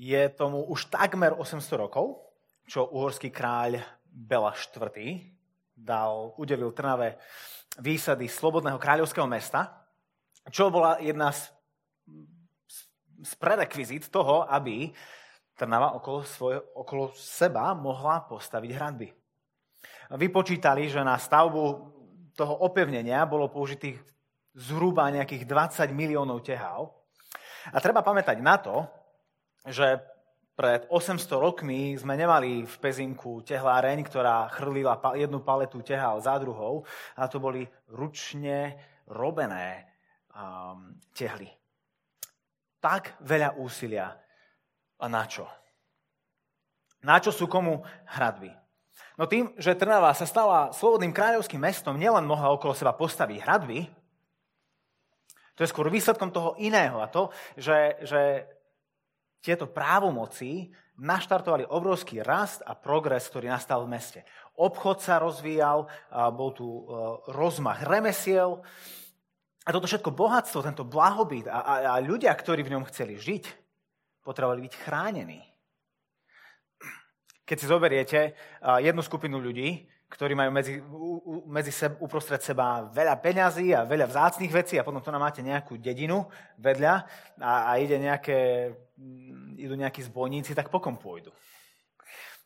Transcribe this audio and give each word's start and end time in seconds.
Je 0.00 0.32
tomu 0.32 0.64
už 0.64 0.88
takmer 0.88 1.36
800 1.36 1.60
rokov, 1.76 2.24
čo 2.64 2.88
uhorský 2.88 3.28
kráľ 3.28 3.84
Bela 4.08 4.56
IV. 4.56 4.96
dal, 5.76 6.32
udelil 6.40 6.72
Trnave 6.72 7.20
výsady 7.76 8.24
slobodného 8.24 8.80
kráľovského 8.80 9.28
mesta, 9.28 9.84
čo 10.48 10.72
bola 10.72 10.96
jedna 11.04 11.36
z, 11.36 11.52
z 13.20 13.32
prerekvizit 13.36 14.08
toho, 14.08 14.48
aby 14.48 14.88
Trnava 15.52 15.92
okolo, 15.92 16.24
svoje, 16.24 16.56
okolo 16.72 17.12
seba 17.12 17.76
mohla 17.76 18.24
postaviť 18.24 18.70
hradby. 18.72 19.12
Vypočítali, 20.16 20.88
že 20.88 21.04
na 21.04 21.20
stavbu 21.20 21.62
toho 22.32 22.54
opevnenia 22.64 23.28
bolo 23.28 23.52
použitých 23.52 24.00
zhruba 24.56 25.12
nejakých 25.12 25.44
20 25.44 25.92
miliónov 25.92 26.40
tehál. 26.40 26.88
A 27.68 27.76
treba 27.84 28.00
pamätať 28.00 28.40
na 28.40 28.56
to, 28.56 28.88
že 29.68 30.00
pred 30.60 30.84
800 30.92 31.24
rokmi 31.40 31.96
sme 31.96 32.20
nemali 32.20 32.68
v 32.68 32.74
Pezinku 32.84 33.40
tehláreň, 33.40 34.04
ktorá 34.04 34.44
chrlila 34.52 35.00
jednu 35.16 35.40
paletu 35.40 35.80
tehál 35.80 36.20
za 36.20 36.36
druhou, 36.36 36.84
a 37.16 37.24
to 37.32 37.40
boli 37.40 37.64
ručne 37.88 38.76
robené 39.08 39.88
um, 40.36 41.00
tehly. 41.16 41.48
Tak 42.80 43.20
veľa 43.24 43.56
úsilia. 43.56 44.12
A 45.00 45.08
na 45.08 45.24
čo? 45.24 45.48
Na 47.00 47.16
čo 47.16 47.32
sú 47.32 47.48
komu 47.48 47.80
hradby? 48.04 48.52
No 49.16 49.24
tým, 49.24 49.52
že 49.56 49.76
Trnava 49.76 50.12
sa 50.12 50.28
stala 50.28 50.76
slobodným 50.76 51.12
kráľovským 51.16 51.60
mestom, 51.60 51.96
nielen 51.96 52.28
mohla 52.28 52.52
okolo 52.52 52.76
seba 52.76 52.92
postaviť 52.92 53.40
hradby, 53.40 53.88
to 55.56 55.64
je 55.64 55.72
skôr 55.76 55.92
výsledkom 55.92 56.32
toho 56.32 56.56
iného 56.56 57.04
a 57.04 57.08
to, 57.08 57.28
že, 57.52 58.00
že 58.04 58.48
tieto 59.40 59.66
právomoci 59.68 60.68
naštartovali 61.00 61.64
obrovský 61.64 62.20
rast 62.20 62.60
a 62.64 62.76
progres, 62.76 63.24
ktorý 63.32 63.48
nastal 63.48 63.88
v 63.88 63.96
meste. 63.96 64.20
Obchod 64.60 65.00
sa 65.00 65.16
rozvíjal, 65.16 65.88
bol 66.36 66.52
tu 66.52 66.68
e, 66.68 66.82
rozmach 67.32 67.80
remesiel 67.88 68.60
a 69.64 69.68
toto 69.72 69.88
všetko 69.88 70.12
bohatstvo, 70.12 70.60
tento 70.60 70.84
blahobyt 70.84 71.48
a, 71.48 71.64
a, 71.64 71.74
a 71.96 72.04
ľudia, 72.04 72.36
ktorí 72.36 72.60
v 72.60 72.76
ňom 72.76 72.84
chceli 72.92 73.16
žiť, 73.16 73.44
potrebovali 74.20 74.68
byť 74.68 74.74
chránení. 74.76 75.40
Keď 77.48 77.56
si 77.56 77.66
zoberiete 77.66 78.20
jednu 78.84 79.02
skupinu 79.02 79.40
ľudí, 79.42 79.88
ktorí 80.10 80.34
majú 80.34 80.50
medzi, 80.50 80.82
medzi 81.46 81.70
seb, 81.70 81.94
uprostred 82.02 82.42
seba 82.42 82.90
veľa 82.90 83.14
peňazí 83.22 83.70
a 83.70 83.86
veľa 83.86 84.10
vzácných 84.10 84.50
vecí 84.50 84.74
a 84.74 84.82
potom 84.82 84.98
tu 84.98 85.08
nám 85.14 85.22
máte 85.22 85.38
nejakú 85.38 85.78
dedinu 85.78 86.26
vedľa 86.58 87.06
a, 87.38 87.70
a 87.70 87.78
ide 87.78 87.94
nejaké, 87.94 88.74
mm, 88.98 89.62
idú 89.62 89.78
nejakí 89.78 90.02
zbojníci, 90.10 90.50
tak 90.50 90.66
pokom 90.66 90.98
pôjdu. 90.98 91.30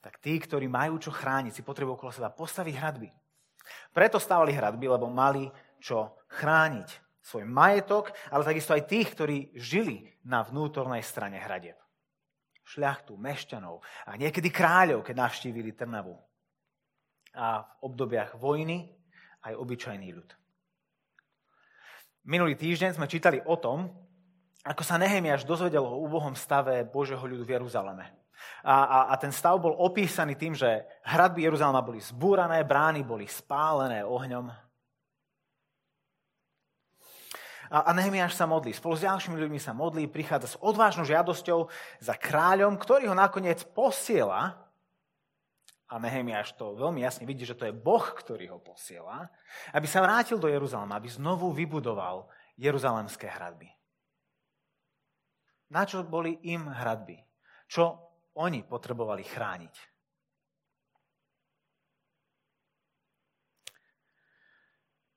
Tak 0.05 0.21
tí, 0.21 0.37
ktorí 0.37 0.69
majú 0.69 1.01
čo 1.01 1.09
chrániť, 1.09 1.57
si 1.57 1.63
potrebujú 1.65 1.97
okolo 1.97 2.13
seba 2.13 2.29
postaviť 2.29 2.75
hradby. 2.77 3.09
Preto 3.97 4.21
stávali 4.21 4.53
hradby, 4.53 4.85
lebo 4.85 5.09
mali 5.09 5.49
čo 5.81 6.21
chrániť 6.37 6.89
svoj 7.25 7.49
majetok, 7.49 8.13
ale 8.29 8.45
takisto 8.45 8.77
aj 8.77 8.85
tých, 8.85 9.09
ktorí 9.17 9.57
žili 9.57 10.05
na 10.29 10.45
vnútornej 10.45 11.01
strane 11.01 11.41
hradieb. 11.41 11.81
Šľachtu, 12.69 13.17
mešťanov 13.17 13.81
a 14.05 14.21
niekedy 14.21 14.53
kráľov, 14.53 15.01
keď 15.01 15.17
navštívili 15.25 15.73
Trnavu 15.73 16.13
a 17.35 17.67
v 17.67 17.71
obdobiach 17.91 18.39
vojny 18.39 18.89
aj 19.45 19.53
obyčajný 19.59 20.09
ľud. 20.15 20.31
Minulý 22.25 22.57
týždeň 22.57 22.97
sme 22.97 23.11
čítali 23.11 23.43
o 23.45 23.61
tom, 23.61 23.93
ako 24.65 24.81
sa 24.81 24.97
Nehemiáš 24.97 25.45
dozvedel 25.45 25.85
o 25.85 26.01
úbohom 26.01 26.33
stave 26.33 26.89
Božieho 26.89 27.21
ľudu 27.21 27.45
v 27.45 27.61
Jeruzaleme. 27.61 28.09
A, 28.65 28.77
a, 28.81 28.99
a 29.13 29.15
ten 29.21 29.29
stav 29.29 29.61
bol 29.61 29.77
opísaný 29.77 30.41
tým, 30.41 30.57
že 30.57 30.89
hradby 31.05 31.45
Jeruzalema 31.45 31.85
boli 31.85 32.01
zbúrané, 32.01 32.65
brány 32.65 33.05
boli 33.05 33.29
spálené 33.29 34.01
ohňom. 34.01 34.49
A, 37.69 37.77
a 37.85 37.91
Nehemiáš 37.93 38.41
sa 38.41 38.49
modlí. 38.49 38.73
Spolu 38.73 38.97
s 38.97 39.05
ďalšími 39.05 39.37
ľuďmi 39.37 39.61
sa 39.61 39.77
modlí, 39.77 40.09
prichádza 40.09 40.57
s 40.57 40.61
odvážnou 40.65 41.05
žiadosťou 41.05 41.69
za 42.01 42.15
kráľom, 42.17 42.81
ktorý 42.81 43.13
ho 43.13 43.17
nakoniec 43.17 43.61
posiela 43.77 44.64
a 45.89 46.01
Nehemiáš 46.01 46.57
to 46.57 46.75
veľmi 46.75 47.05
jasne 47.05 47.29
vidí, 47.29 47.45
že 47.45 47.57
to 47.57 47.69
je 47.69 47.77
Boh, 47.77 48.03
ktorý 48.03 48.57
ho 48.57 48.59
posiela, 48.59 49.29
aby 49.77 49.85
sa 49.85 50.01
vrátil 50.01 50.41
do 50.41 50.49
Jeruzalema, 50.49 50.97
aby 50.97 51.13
znovu 51.13 51.53
vybudoval 51.53 52.27
jeruzalemské 52.57 53.29
hradby. 53.29 53.69
Na 55.75 55.85
čo 55.85 56.07
boli 56.07 56.41
im 56.49 56.71
hradby? 56.71 57.21
Čo 57.69 57.99
oni 58.39 58.65
potrebovali 58.65 59.27
chrániť? 59.27 59.75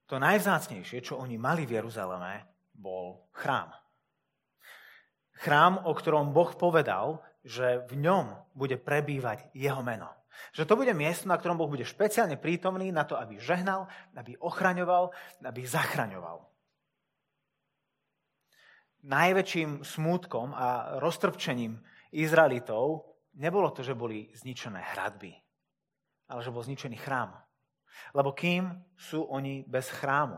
To 0.08 0.24
najvzácnejšie, 0.24 1.04
čo 1.04 1.20
oni 1.20 1.36
mali 1.36 1.68
v 1.68 1.84
Jeruzaleme, 1.84 2.48
bol 2.72 3.28
chrám. 3.36 3.76
Chrám, 5.38 5.84
o 5.84 5.92
ktorom 5.92 6.32
Boh 6.32 6.56
povedal, 6.56 7.20
že 7.44 7.84
v 7.92 8.02
ňom 8.02 8.56
bude 8.56 8.80
prebývať 8.80 9.52
jeho 9.52 9.84
meno. 9.84 10.17
Že 10.54 10.66
to 10.66 10.74
bude 10.80 10.94
miesto, 10.94 11.30
na 11.30 11.38
ktorom 11.38 11.58
Boh 11.58 11.70
bude 11.70 11.86
špeciálne 11.86 12.38
prítomný 12.40 12.90
na 12.92 13.04
to, 13.04 13.20
aby 13.20 13.38
žehnal, 13.38 13.90
aby 14.16 14.38
ochraňoval, 14.38 15.12
aby 15.44 15.62
zachraňoval. 15.66 16.46
Najväčším 19.08 19.86
smútkom 19.86 20.52
a 20.58 21.00
roztrpčením 21.00 21.80
Izraelitov 22.12 23.08
nebolo 23.38 23.70
to, 23.72 23.86
že 23.86 23.96
boli 23.96 24.34
zničené 24.34 24.82
hradby, 24.96 25.32
ale 26.28 26.40
že 26.42 26.52
bol 26.52 26.66
zničený 26.66 26.98
chrám. 27.00 27.32
Lebo 28.14 28.34
kým 28.34 28.74
sú 28.98 29.26
oni 29.30 29.64
bez 29.66 29.90
chrámu? 29.90 30.38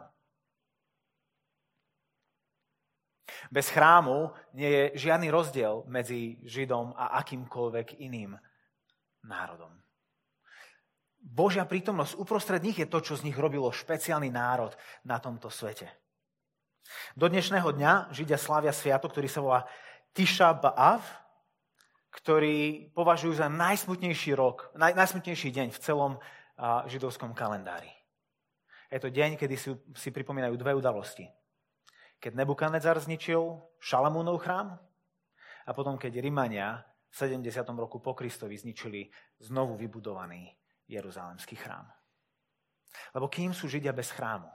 Bez 3.50 3.70
chrámu 3.72 4.36
nie 4.54 4.70
je 4.70 4.84
žiadny 5.08 5.32
rozdiel 5.32 5.88
medzi 5.88 6.38
Židom 6.44 6.94
a 6.94 7.18
akýmkoľvek 7.24 8.04
iným 8.04 8.36
národom. 9.26 9.74
Božia 11.20 11.68
prítomnosť 11.68 12.16
uprostred 12.16 12.64
nich 12.64 12.80
je 12.80 12.88
to, 12.88 13.04
čo 13.04 13.20
z 13.20 13.28
nich 13.28 13.36
robilo 13.36 13.68
špeciálny 13.76 14.32
národ 14.32 14.72
na 15.04 15.20
tomto 15.20 15.52
svete. 15.52 15.92
Do 17.14 17.28
dnešného 17.28 17.70
dňa 17.76 18.16
Židia 18.16 18.40
slávia 18.40 18.72
sviatok, 18.72 19.12
ktorý 19.14 19.28
sa 19.28 19.44
volá 19.44 19.62
Tisha 20.16 20.56
B'Av, 20.56 21.04
ktorý 22.10 22.90
považujú 22.96 23.38
za 23.38 23.48
najsmutnejší 23.52 24.34
rok, 24.34 24.74
naj, 24.74 24.98
najsmutnejší 24.98 25.54
deň 25.54 25.68
v 25.70 25.80
celom 25.84 26.14
a, 26.58 26.88
židovskom 26.90 27.38
kalendári. 27.38 27.94
Je 28.90 28.98
to 28.98 29.14
deň, 29.14 29.38
kedy 29.38 29.56
si, 29.56 29.70
si 29.94 30.10
pripomínajú 30.10 30.58
dve 30.58 30.74
udalosti. 30.74 31.30
Keď 32.18 32.34
Nebukadnezar 32.34 32.98
zničil 32.98 33.62
Šalamúnov 33.78 34.42
chrám 34.42 34.76
a 35.64 35.72
potom, 35.72 35.96
keď 35.96 36.20
Rimania 36.20 36.82
v 37.14 37.16
70. 37.16 37.64
roku 37.78 38.02
po 38.02 38.18
Kristovi 38.18 38.58
zničili 38.58 39.08
znovu 39.40 39.78
vybudovaný 39.78 40.59
Jeruzalemský 40.90 41.56
chrám. 41.56 41.86
Lebo 43.14 43.30
kým 43.30 43.54
sú 43.54 43.70
Židia 43.70 43.94
bez 43.94 44.10
chrámu? 44.10 44.50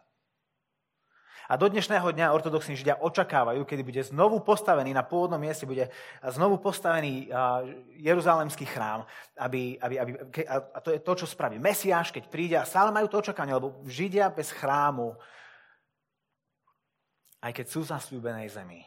A 1.44 1.60
do 1.60 1.68
dnešného 1.68 2.08
dňa 2.08 2.32
ortodoxní 2.32 2.72
Židia 2.72 3.04
očakávajú, 3.04 3.68
kedy 3.68 3.84
bude 3.84 4.00
znovu 4.00 4.40
postavený 4.40 4.96
na 4.96 5.04
pôvodnom 5.04 5.36
mieste, 5.36 5.68
bude 5.68 5.92
znovu 6.24 6.56
postavený 6.56 7.28
Jeruzalemský 8.00 8.64
chrám, 8.64 9.04
aby, 9.36 9.76
aby, 9.76 9.94
aby, 10.00 10.10
a 10.48 10.80
to 10.80 10.96
je 10.96 11.04
to, 11.04 11.12
čo 11.20 11.26
spraví 11.28 11.60
Mesiáš, 11.60 12.16
keď 12.16 12.24
príde 12.32 12.56
a 12.56 12.64
stále 12.64 12.88
majú 12.88 13.12
to 13.12 13.20
očakávanie, 13.20 13.60
lebo 13.60 13.84
Židia 13.84 14.32
bez 14.32 14.56
chrámu, 14.56 15.12
aj 17.44 17.52
keď 17.52 17.66
sú 17.68 17.84
v 17.84 17.92
zasľúbenej 17.92 18.48
zemi, 18.48 18.80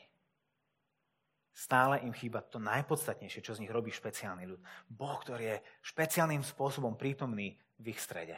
Stále 1.57 2.05
im 2.05 2.13
chýba 2.13 2.45
to 2.45 2.61
najpodstatnejšie, 2.61 3.41
čo 3.41 3.57
z 3.57 3.65
nich 3.65 3.73
robí 3.73 3.89
špeciálny 3.89 4.45
ľud. 4.45 4.61
Boh, 4.93 5.17
ktorý 5.17 5.57
je 5.57 5.63
špeciálnym 5.81 6.45
spôsobom 6.45 6.93
prítomný 6.93 7.57
v 7.81 7.85
ich 7.89 7.97
strede. 7.97 8.37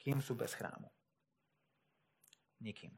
Kým 0.00 0.24
sú 0.24 0.32
bez 0.32 0.56
chrámu? 0.56 0.88
Nikým. 2.64 2.96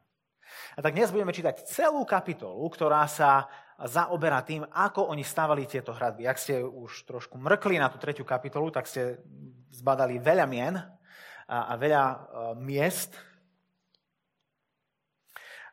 A 0.75 0.79
tak 0.79 0.95
dnes 0.95 1.11
budeme 1.11 1.35
čítať 1.35 1.67
celú 1.67 2.07
kapitolu, 2.07 2.63
ktorá 2.71 3.03
sa 3.11 3.51
zaoberá 3.83 4.39
tým, 4.39 4.63
ako 4.71 5.11
oni 5.11 5.27
stávali 5.27 5.67
tieto 5.67 5.91
hradby. 5.91 6.31
Ak 6.31 6.39
ste 6.39 6.63
už 6.63 7.03
trošku 7.03 7.35
mrkli 7.35 7.75
na 7.75 7.91
tú 7.91 7.99
tretiu 7.99 8.23
kapitolu, 8.23 8.71
tak 8.71 8.87
ste 8.87 9.19
zbadali 9.75 10.15
veľa 10.23 10.47
mien 10.47 10.79
a, 11.43 11.75
veľa 11.75 12.03
uh, 12.07 12.17
miest, 12.55 13.19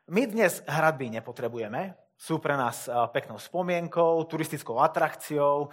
my 0.09 0.23
dnes 0.29 0.61
hradby 0.69 1.09
nepotrebujeme, 1.09 1.97
sú 2.15 2.39
pre 2.39 2.55
nás 2.55 2.87
peknou 3.11 3.43
spomienkou, 3.43 4.23
turistickou 4.31 4.79
atrakciou. 4.79 5.69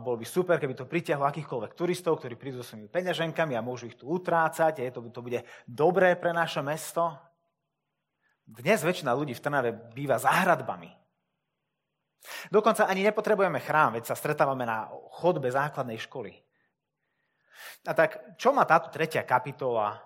Bolo 0.00 0.16
by 0.16 0.26
super, 0.26 0.56
keby 0.56 0.72
to 0.72 0.88
pritiahlo 0.88 1.28
akýchkoľvek 1.28 1.76
turistov, 1.76 2.18
ktorí 2.18 2.40
prídu 2.40 2.64
so 2.64 2.72
svojimi 2.72 2.88
peňaženkami 2.88 3.52
a 3.52 3.62
môžu 3.62 3.92
ich 3.92 3.98
tu 4.00 4.08
utrácať. 4.08 4.80
Je, 4.80 4.90
to, 4.90 5.04
to 5.12 5.20
bude 5.20 5.44
dobré 5.68 6.16
pre 6.16 6.32
naše 6.32 6.64
mesto. 6.64 7.12
Dnes 8.48 8.80
väčšina 8.80 9.12
ľudí 9.12 9.36
v 9.36 9.44
Trnave 9.44 9.70
býva 9.92 10.16
za 10.16 10.32
hradbami. 10.32 10.88
Dokonca 12.48 12.88
ani 12.88 13.04
nepotrebujeme 13.04 13.60
chrám, 13.60 14.00
veď 14.00 14.08
sa 14.08 14.16
stretávame 14.16 14.64
na 14.64 14.88
chodbe 15.20 15.52
základnej 15.52 16.00
školy. 16.00 16.32
A 17.84 17.92
tak, 17.92 18.40
čo 18.40 18.56
má 18.56 18.64
táto 18.64 18.88
tretia 18.88 19.20
kapitola 19.20 20.00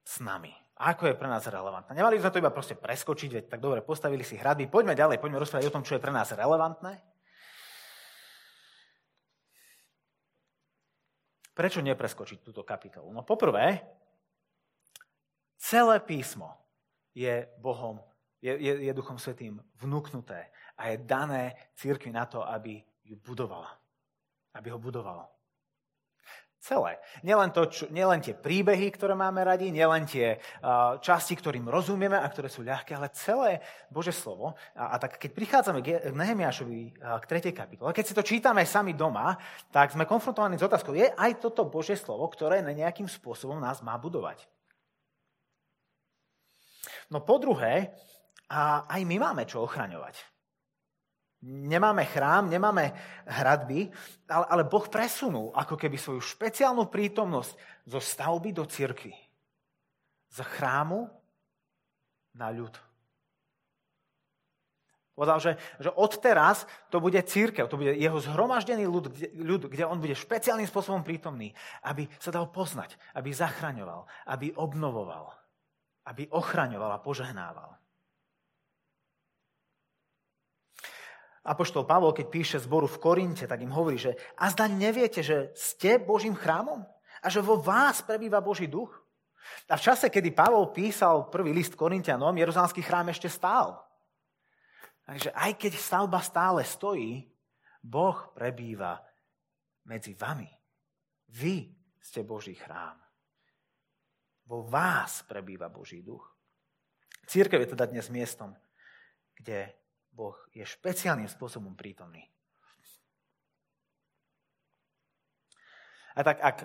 s 0.00 0.24
nami? 0.24 0.63
Ako 0.74 1.06
je 1.06 1.14
pre 1.14 1.30
nás 1.30 1.46
relevantná? 1.46 1.94
Nemali 1.94 2.18
by 2.18 2.22
sme 2.26 2.32
to 2.34 2.42
iba 2.42 2.50
proste 2.50 2.74
preskočiť, 2.74 3.30
veď 3.30 3.44
tak 3.46 3.62
dobre, 3.62 3.78
postavili 3.78 4.26
si 4.26 4.34
hradby. 4.34 4.66
Poďme 4.66 4.98
ďalej, 4.98 5.22
poďme 5.22 5.38
rozprávať 5.38 5.70
o 5.70 5.74
tom, 5.74 5.86
čo 5.86 5.94
je 5.94 6.02
pre 6.02 6.10
nás 6.10 6.34
relevantné. 6.34 6.98
Prečo 11.54 11.78
nepreskočiť 11.78 12.42
túto 12.42 12.66
kapitolu? 12.66 13.14
No 13.14 13.22
poprvé, 13.22 13.86
celé 15.54 16.02
písmo 16.02 16.58
je 17.14 17.46
Bohom, 17.62 18.02
je, 18.42 18.50
je, 18.58 18.90
je 18.90 18.92
Duchom 18.92 19.14
Svetým 19.22 19.62
vnúknuté 19.78 20.50
a 20.74 20.90
je 20.90 20.98
dané 21.06 21.54
církvi 21.78 22.10
na 22.10 22.26
to, 22.26 22.42
aby 22.42 22.82
ju 23.06 23.14
budovala. 23.14 23.70
Aby 24.58 24.74
ho 24.74 24.78
budovalo. 24.82 25.33
Celé. 26.64 26.96
Nielen, 27.20 27.52
to, 27.52 27.68
čo, 27.68 27.92
nielen 27.92 28.24
tie 28.24 28.32
príbehy, 28.32 28.88
ktoré 28.96 29.12
máme 29.12 29.44
radi, 29.44 29.68
nielen 29.68 30.08
tie 30.08 30.40
uh, 30.40 30.96
časti, 30.96 31.36
ktorým 31.36 31.68
rozumieme 31.68 32.16
a 32.16 32.24
ktoré 32.24 32.48
sú 32.48 32.64
ľahké, 32.64 32.96
ale 32.96 33.12
celé 33.12 33.60
Bože 33.92 34.16
slovo. 34.16 34.56
A, 34.72 34.96
a 34.96 34.98
tak 34.98 35.20
keď 35.20 35.36
prichádzame 35.36 35.84
k 35.84 36.08
Nehemiášovi 36.08 37.04
uh, 37.04 37.20
k 37.20 37.52
3. 37.52 37.52
kapitole, 37.52 37.92
keď 37.92 38.04
si 38.08 38.16
to 38.16 38.24
čítame 38.24 38.64
sami 38.64 38.96
doma, 38.96 39.36
tak 39.68 39.92
sme 39.92 40.08
konfrontovaní 40.08 40.56
s 40.56 40.64
otázkou, 40.64 40.96
je 40.96 41.12
aj 41.12 41.36
toto 41.44 41.68
Bože 41.68 42.00
slovo, 42.00 42.24
ktoré 42.32 42.64
nejakým 42.64 43.12
spôsobom 43.12 43.60
nás 43.60 43.84
má 43.84 44.00
budovať. 44.00 44.48
No 47.12 47.20
po 47.20 47.36
druhé, 47.36 47.92
a 48.48 48.88
aj 48.88 49.04
my 49.04 49.20
máme 49.20 49.44
čo 49.44 49.60
ochraňovať. 49.68 50.33
Nemáme 51.44 52.08
chrám, 52.08 52.48
nemáme 52.48 52.96
hradby, 53.28 53.92
ale, 54.32 54.44
ale 54.48 54.62
Boh 54.64 54.88
presunul 54.88 55.52
ako 55.52 55.76
keby 55.76 56.00
svoju 56.00 56.24
špeciálnu 56.24 56.88
prítomnosť 56.88 57.52
zo 57.84 58.00
stavby 58.00 58.56
do 58.56 58.64
cirkvi. 58.64 59.12
Z 60.32 60.40
chrámu 60.40 61.04
na 62.32 62.48
ľud. 62.48 62.72
Povedal, 65.14 65.38
že, 65.38 65.52
že 65.78 65.94
odteraz 65.94 66.66
to 66.90 66.98
bude 66.98 67.20
církev, 67.22 67.70
to 67.70 67.78
bude 67.78 67.94
jeho 67.94 68.18
zhromaždený 68.18 68.82
ľud 68.90 69.14
kde, 69.14 69.30
ľud, 69.36 69.62
kde 69.70 69.84
on 69.86 70.02
bude 70.02 70.16
špeciálnym 70.18 70.66
spôsobom 70.66 71.06
prítomný, 71.06 71.54
aby 71.86 72.10
sa 72.18 72.34
dal 72.34 72.50
poznať, 72.50 72.98
aby 73.14 73.30
zachraňoval, 73.30 74.10
aby 74.26 74.50
obnovoval, 74.58 75.30
aby 76.10 76.26
ochraňoval 76.34 76.98
a 76.98 77.04
požehnával. 77.04 77.78
Apoštol 81.44 81.84
Pavol, 81.84 82.16
keď 82.16 82.26
píše 82.32 82.56
zboru 82.56 82.88
v 82.88 83.00
Korinte, 83.04 83.44
tak 83.44 83.60
im 83.60 83.68
hovorí, 83.68 84.00
že 84.00 84.16
a 84.40 84.48
zda 84.48 84.64
neviete, 84.64 85.20
že 85.20 85.52
ste 85.52 86.00
Božím 86.00 86.32
chrámom 86.32 86.80
a 87.20 87.26
že 87.28 87.44
vo 87.44 87.60
vás 87.60 88.00
prebýva 88.00 88.40
Boží 88.40 88.64
duch? 88.64 88.96
A 89.68 89.76
v 89.76 89.84
čase, 89.84 90.08
kedy 90.08 90.32
Pavol 90.32 90.72
písal 90.72 91.28
prvý 91.28 91.52
list 91.52 91.76
Korintianom, 91.76 92.32
Jeruzalemský 92.32 92.80
chrám 92.80 93.12
ešte 93.12 93.28
stál. 93.28 93.76
Takže 95.04 95.36
aj 95.36 95.52
keď 95.60 95.72
stavba 95.76 96.24
stále 96.24 96.64
stojí, 96.64 97.28
Boh 97.84 98.32
prebýva 98.32 99.04
medzi 99.84 100.16
vami. 100.16 100.48
Vy 101.28 101.68
ste 102.00 102.24
Boží 102.24 102.56
chrám. 102.56 102.96
Vo 104.48 104.64
vás 104.64 105.20
prebýva 105.28 105.68
Boží 105.68 106.00
duch. 106.00 106.24
Církev 107.28 107.60
je 107.60 107.72
teda 107.76 107.84
dnes 107.84 108.08
miestom, 108.08 108.56
kde 109.36 109.72
Boh 110.14 110.38
je 110.54 110.62
špeciálnym 110.62 111.26
spôsobom 111.26 111.74
prítomný. 111.74 112.30
A 116.14 116.22
tak 116.22 116.38
ak 116.38 116.56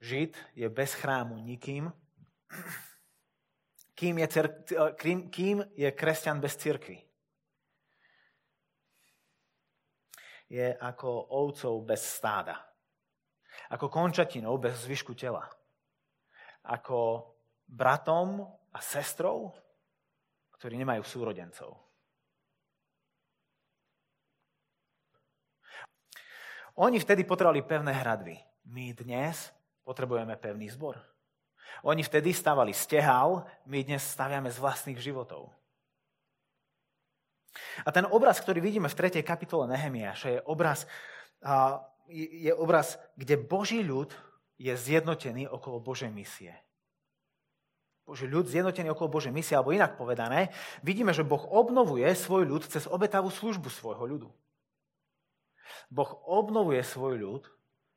Žid 0.00 0.36
je 0.52 0.68
bez 0.68 0.92
chrámu 0.92 1.40
nikým, 1.40 1.88
kým 3.96 4.20
je, 4.20 4.26
cer- 4.28 4.64
kým, 4.96 5.32
kým 5.32 5.64
je 5.76 5.88
kresťan 5.92 6.40
bez 6.40 6.56
cirkvy? 6.56 7.00
Je 10.48 10.76
ako 10.76 11.08
ovcov 11.32 11.84
bez 11.84 12.00
stáda. 12.04 12.60
Ako 13.72 13.88
končatinou 13.88 14.56
bez 14.60 14.84
zvyšku 14.84 15.16
tela. 15.16 15.48
Ako 16.64 17.28
bratom 17.64 18.44
a 18.72 18.78
sestrou, 18.80 19.52
ktorí 20.56 20.76
nemajú 20.80 21.04
súrodencov. 21.04 21.89
Oni 26.80 26.96
vtedy 26.96 27.28
potrebovali 27.28 27.60
pevné 27.60 27.92
hradby. 27.92 28.40
My 28.72 28.96
dnes 28.96 29.52
potrebujeme 29.84 30.32
pevný 30.40 30.72
zbor. 30.72 30.96
Oni 31.84 32.00
vtedy 32.00 32.32
stavali 32.32 32.72
stehal, 32.72 33.44
my 33.68 33.84
dnes 33.84 34.00
staviame 34.00 34.48
z 34.48 34.56
vlastných 34.56 34.96
životov. 34.96 35.52
A 37.84 37.92
ten 37.92 38.08
obraz, 38.08 38.40
ktorý 38.40 38.64
vidíme 38.64 38.88
v 38.88 38.96
3. 38.96 39.20
kapitole 39.20 39.68
Nehemiáša, 39.68 40.28
je 40.32 40.40
obraz, 40.48 40.88
je 42.08 42.52
obraz, 42.56 42.96
kde 43.12 43.36
Boží 43.36 43.84
ľud 43.84 44.16
je 44.56 44.72
zjednotený 44.72 45.52
okolo 45.52 45.84
Božej 45.84 46.08
misie. 46.08 46.56
Boží 48.08 48.24
ľud 48.24 48.48
zjednotený 48.48 48.88
okolo 48.96 49.20
Božej 49.20 49.36
misie, 49.36 49.52
alebo 49.52 49.76
inak 49.76 50.00
povedané, 50.00 50.48
vidíme, 50.80 51.12
že 51.12 51.28
Boh 51.28 51.44
obnovuje 51.44 52.08
svoj 52.16 52.48
ľud 52.48 52.64
cez 52.64 52.88
obetavú 52.88 53.28
službu 53.28 53.68
svojho 53.68 54.04
ľudu. 54.08 54.30
Boh 55.90 56.10
obnovuje 56.26 56.80
svoj 56.82 57.14
ľud 57.18 57.44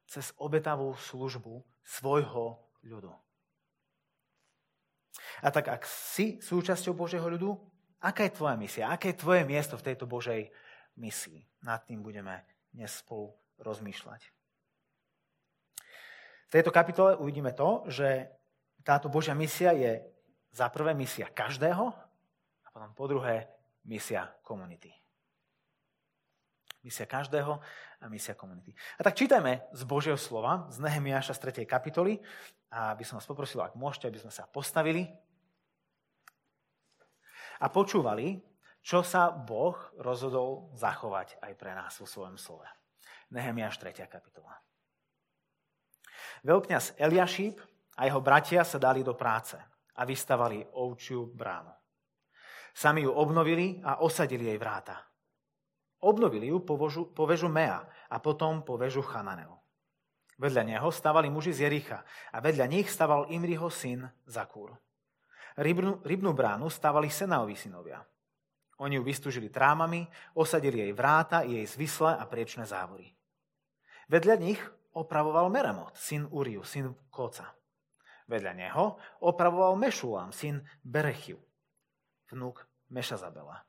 cez 0.07 0.31
obetavú 0.37 0.93
službu 0.93 1.63
svojho 1.83 2.59
ľudu. 2.83 3.11
A 5.43 5.51
tak 5.51 5.67
ak 5.67 5.83
si 5.83 6.39
súčasťou 6.39 6.95
Božieho 6.95 7.25
ľudu, 7.27 7.57
aká 7.99 8.23
je 8.27 8.35
tvoja 8.37 8.55
misia? 8.55 8.91
Aké 8.91 9.11
je 9.11 9.21
tvoje 9.21 9.43
miesto 9.43 9.75
v 9.75 9.85
tejto 9.91 10.07
Božej 10.07 10.47
misii? 10.95 11.43
Nad 11.67 11.83
tým 11.83 11.99
budeme 11.99 12.47
dnes 12.71 12.91
spolu 12.93 13.35
rozmýšľať. 13.59 14.21
V 16.47 16.51
tejto 16.51 16.71
kapitole 16.71 17.17
uvidíme 17.17 17.51
to, 17.57 17.83
že 17.89 18.29
táto 18.85 19.09
Božia 19.09 19.33
misia 19.33 19.73
je 19.73 20.05
za 20.53 20.69
prvé 20.69 20.93
misia 20.93 21.25
každého 21.27 21.85
a 22.63 22.67
potom 22.69 22.93
po 22.93 23.09
druhé 23.09 23.49
misia 23.83 24.29
komunity. 24.45 25.02
Misia 26.83 27.07
každého 27.07 27.63
a 28.03 28.05
misia 28.11 28.35
komunity. 28.35 28.75
A 28.99 29.07
tak 29.07 29.15
čítajme 29.15 29.71
z 29.71 29.81
Božieho 29.87 30.19
slova, 30.19 30.67
z 30.67 30.83
Nehemiáša 30.83 31.31
z 31.31 31.63
3. 31.63 31.63
kapitoly. 31.63 32.19
A 32.75 32.91
aby 32.91 33.07
som 33.07 33.15
vás 33.15 33.23
poprosil, 33.23 33.63
ak 33.63 33.79
môžete, 33.79 34.11
aby 34.11 34.19
sme 34.19 34.33
sa 34.35 34.43
postavili 34.43 35.07
a 37.63 37.71
počúvali, 37.71 38.43
čo 38.83 38.99
sa 38.99 39.31
Boh 39.31 39.79
rozhodol 39.95 40.75
zachovať 40.75 41.39
aj 41.39 41.53
pre 41.55 41.71
nás 41.71 41.95
vo 41.95 42.03
svojom 42.03 42.35
slove. 42.35 42.67
Nehemiáš 43.31 43.79
3. 43.79 44.03
kapitola. 44.11 44.51
Veľkňaz 46.43 46.99
Eliašíp 46.99 47.63
a 47.95 48.11
jeho 48.11 48.19
bratia 48.19 48.67
sa 48.67 48.75
dali 48.75 49.07
do 49.07 49.15
práce 49.15 49.55
a 49.95 50.03
vystavali 50.03 50.59
ovčiu 50.75 51.31
bránu. 51.31 51.71
Sami 52.75 53.07
ju 53.07 53.11
obnovili 53.15 53.79
a 53.79 54.03
osadili 54.03 54.51
jej 54.51 54.59
vráta 54.59 55.12
Obnovili 56.03 56.51
ju 56.51 56.59
po, 56.59 56.75
vožu, 56.75 57.07
po 57.07 57.23
vežu 57.23 57.47
Mea 57.47 57.79
a 58.11 58.19
potom 58.19 58.59
po 58.59 58.75
vežu 58.75 58.99
Chananeu. 58.99 59.55
Vedľa 60.35 60.75
neho 60.75 60.89
stavali 60.91 61.31
muži 61.31 61.55
z 61.55 61.69
Jericha 61.69 62.03
a 62.35 62.43
vedľa 62.43 62.67
nich 62.67 62.91
staval 62.91 63.31
Imriho 63.31 63.71
syn 63.71 64.03
Zakúr. 64.27 64.75
Rybnú, 65.55 66.03
rybnú 66.03 66.35
bránu 66.35 66.67
stavali 66.67 67.07
Senaovi 67.07 67.55
synovia. 67.55 68.03
Oni 68.81 68.97
ju 68.99 69.03
vystúžili 69.05 69.47
trámami, 69.53 70.03
osadili 70.35 70.83
jej 70.83 70.91
vráta, 70.91 71.45
jej 71.45 71.63
zvisle 71.63 72.17
a 72.17 72.25
priečné 72.27 72.67
závory. 72.67 73.13
Vedľa 74.09 74.35
nich 74.41 74.59
opravoval 74.97 75.47
Meremot, 75.47 75.95
syn 75.95 76.27
Uriu, 76.27 76.65
syn 76.65 76.91
Koca. 77.13 77.53
Vedľa 78.27 78.51
neho 78.57 78.99
opravoval 79.23 79.79
Mešulám, 79.79 80.35
syn 80.35 80.59
Berechiu, 80.83 81.39
vnúk 82.33 82.65
Mešazabela. 82.89 83.63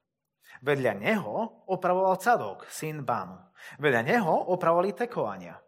Vedľa 0.63 0.93
neho 0.95 1.67
opravoval 1.67 2.21
Cadok, 2.21 2.69
syn 2.71 3.03
Bánu. 3.03 3.41
Vedľa 3.81 4.03
neho 4.05 4.35
opravovali 4.55 4.95
Tekoania. 4.95 5.59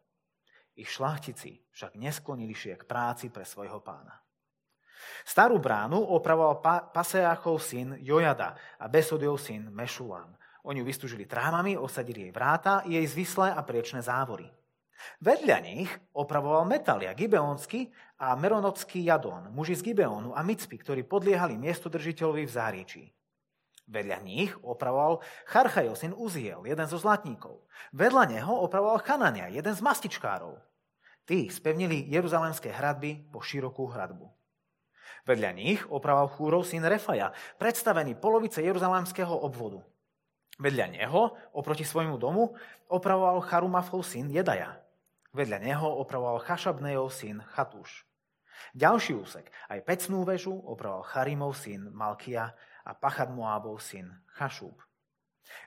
Ich 0.76 0.92
šlachtici 0.92 1.64
však 1.72 1.96
nesklonili 1.96 2.52
šie 2.52 2.76
k 2.76 2.84
práci 2.84 3.32
pre 3.32 3.48
svojho 3.48 3.80
pána. 3.80 4.20
Starú 5.24 5.56
bránu 5.58 5.96
opravoval 5.96 6.60
pa- 6.60 6.84
Paseachov 6.84 7.64
syn 7.64 7.96
Jojada 8.04 8.54
a 8.76 8.86
Besodiov 8.86 9.40
syn 9.40 9.72
Mešulám. 9.72 10.36
Oni 10.66 10.82
ju 10.82 10.86
vystúžili 10.86 11.24
trámami, 11.24 11.78
osadili 11.78 12.28
jej 12.28 12.32
vráta, 12.34 12.82
jej 12.84 13.02
zvislé 13.06 13.54
a 13.54 13.60
priečné 13.62 14.02
závory. 14.02 14.50
Vedľa 15.20 15.58
nich 15.62 15.90
opravoval 16.16 16.66
Metalia, 16.66 17.12
Gibeonský 17.12 17.92
a 18.18 18.34
Meronocký 18.34 19.04
Jadon, 19.04 19.52
muži 19.52 19.76
z 19.76 19.92
Gibeonu 19.92 20.32
a 20.32 20.40
Micpy, 20.40 20.76
ktorí 20.80 21.04
podliehali 21.04 21.60
miestodržiteľovi 21.60 22.42
v 22.48 22.52
záričí. 22.52 23.04
Vedľa 23.86 24.18
nich 24.26 24.50
opravoval 24.66 25.22
Charchajo, 25.46 25.94
syn 25.94 26.10
Uziel, 26.10 26.66
jeden 26.66 26.86
zo 26.90 26.98
zlatníkov. 26.98 27.62
Vedľa 27.94 28.34
neho 28.34 28.54
opravoval 28.66 28.98
Chanania, 29.06 29.46
jeden 29.46 29.70
z 29.70 29.78
mastičkárov. 29.78 30.58
Tí 31.22 31.46
spevnili 31.46 32.06
jeruzalemské 32.10 32.74
hradby 32.74 33.30
po 33.30 33.38
širokú 33.38 33.86
hradbu. 33.86 34.26
Vedľa 35.26 35.50
nich 35.54 35.82
opravoval 35.86 36.30
Chúrov 36.34 36.62
syn 36.66 36.86
Refaja, 36.86 37.34
predstavený 37.58 38.18
polovice 38.18 38.62
jeruzalemského 38.62 39.34
obvodu. 39.34 39.82
Vedľa 40.58 40.86
neho, 40.90 41.34
oproti 41.54 41.82
svojmu 41.82 42.18
domu, 42.18 42.54
opravoval 42.90 43.42
Charumafov 43.42 44.06
syn 44.06 44.30
Jedaja. 44.30 44.82
Vedľa 45.34 45.58
neho 45.62 45.88
opravoval 46.02 46.42
Chašabnejov 46.42 47.10
syn 47.10 47.42
Chatúš. 47.54 48.06
Ďalší 48.72 49.14
úsek, 49.18 49.52
aj 49.68 49.84
pecnú 49.84 50.24
väžu, 50.24 50.54
opravoval 50.54 51.04
Charimov 51.06 51.54
syn 51.58 51.92
Malkia 51.92 52.56
a 52.86 52.94
Pachad 52.94 53.34
Moábov 53.34 53.82
syn 53.82 54.06
Chašúb. 54.38 54.78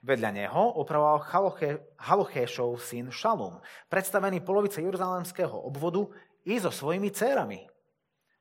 Vedľa 0.04 0.32
neho 0.32 0.64
opravoval 0.80 1.24
Halochéšov 2.00 2.80
syn 2.80 3.12
Šalum, 3.12 3.60
predstavený 3.92 4.40
polovice 4.44 4.80
jeruzalemského 4.80 5.56
obvodu 5.56 6.08
i 6.48 6.56
so 6.60 6.72
svojimi 6.72 7.12
dcerami. 7.12 7.68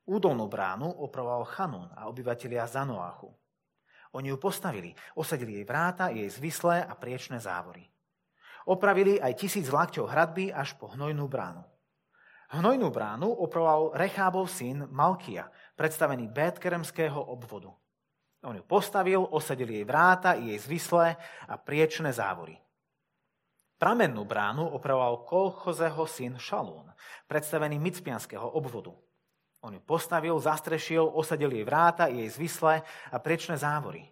Údolnú 0.09 0.47
bránu 0.47 0.89
opravoval 0.89 1.45
Chanún 1.51 1.91
a 1.95 2.07
obyvatelia 2.09 2.65
Zanoáchu. 2.65 3.31
Oni 4.17 4.33
ju 4.33 4.41
postavili, 4.41 4.97
osadili 5.15 5.61
jej 5.61 5.67
vráta, 5.69 6.09
jej 6.09 6.27
zvislé 6.33 6.81
a 6.81 6.97
priečné 6.97 7.37
závory. 7.39 7.85
Opravili 8.65 9.21
aj 9.21 9.37
tisíc 9.37 9.69
lakťov 9.69 10.09
hradby 10.09 10.49
až 10.49 10.75
po 10.81 10.89
hnojnú 10.89 11.29
bránu. 11.29 11.61
Hnojnú 12.49 12.89
bránu 12.89 13.29
opravoval 13.29 13.93
Rechábov 14.01 14.49
syn 14.49 14.89
Malkia, 14.89 15.53
predstavený 15.77 16.33
Bétkeremského 16.33 17.21
obvodu. 17.21 17.77
On 18.47 18.55
ju 18.55 18.63
postavil, 18.63 19.19
osadil 19.19 19.67
jej 19.67 19.83
vráta 19.83 20.39
jej 20.39 20.59
zvislé 20.63 21.19
a 21.51 21.59
priečné 21.59 22.15
závory. 22.15 22.55
Pramennú 23.79 24.27
bránu 24.27 24.75
opravoval 24.75 25.23
Kolchozeho 25.27 26.07
syn 26.07 26.35
Šalún, 26.39 26.91
predstavený 27.31 27.79
Micpianského 27.79 28.47
obvodu. 28.47 28.95
On 29.63 29.75
ju 29.75 29.83
postavil, 29.83 30.39
zastrešil, 30.39 31.03
osadil 31.03 31.51
jej 31.51 31.67
vráta 31.67 32.07
jej 32.07 32.27
zvislé 32.31 32.87
a 33.11 33.19
priečné 33.19 33.59
závory. 33.59 34.07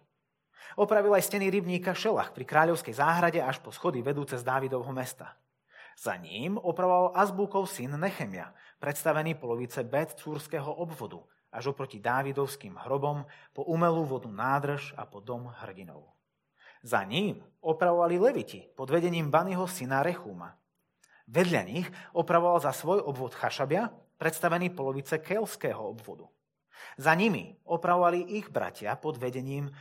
Opravil 0.75 1.15
aj 1.15 1.23
steny 1.23 1.47
rybníka 1.47 1.95
Šelach 1.95 2.35
pri 2.35 2.43
kráľovskej 2.43 2.95
záhrade 2.99 3.39
až 3.39 3.63
po 3.63 3.71
schody 3.71 4.03
vedúce 4.03 4.35
z 4.35 4.43
Dávidovho 4.43 4.91
mesta. 4.91 5.39
Za 5.97 6.19
ním 6.19 6.59
opravoval 6.59 7.15
Azbúkov 7.15 7.71
syn 7.71 7.95
Nechemia, 7.97 8.53
predstavený 8.77 9.39
polovice 9.39 9.81
Bet 9.87 10.13
obvodu, 10.53 11.25
až 11.57 11.73
oproti 11.73 11.97
Dávidovským 11.97 12.77
hrobom, 12.85 13.25
po 13.49 13.65
umelú 13.65 14.05
vodu 14.05 14.29
nádrž 14.29 14.93
a 14.93 15.09
po 15.09 15.17
dom 15.17 15.49
hrdinov. 15.65 16.05
Za 16.85 17.01
ním 17.01 17.41
opravovali 17.65 18.21
leviti 18.21 18.69
pod 18.77 18.93
vedením 18.93 19.33
Banyho 19.33 19.65
syna 19.65 20.05
Rechúma. 20.05 20.53
Vedľa 21.25 21.61
nich 21.65 21.89
opravoval 22.13 22.61
za 22.61 22.69
svoj 22.71 23.01
obvod 23.01 23.33
Chašabia, 23.33 23.89
predstavený 24.21 24.69
polovice 24.71 25.17
Kelského 25.17 25.81
obvodu. 25.81 26.29
Za 26.95 27.17
nimi 27.17 27.57
opravovali 27.65 28.37
ich 28.37 28.53
bratia 28.53 28.93
pod 28.93 29.17
vedením 29.17 29.73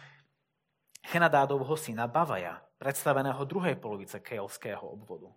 Chenadádovho 1.07 1.77
syna 1.77 2.09
Bavaja, 2.11 2.59
predstaveného 2.81 3.39
druhej 3.47 3.77
polovice 3.79 4.19
Kelského 4.19 4.83
obvodu. 4.83 5.31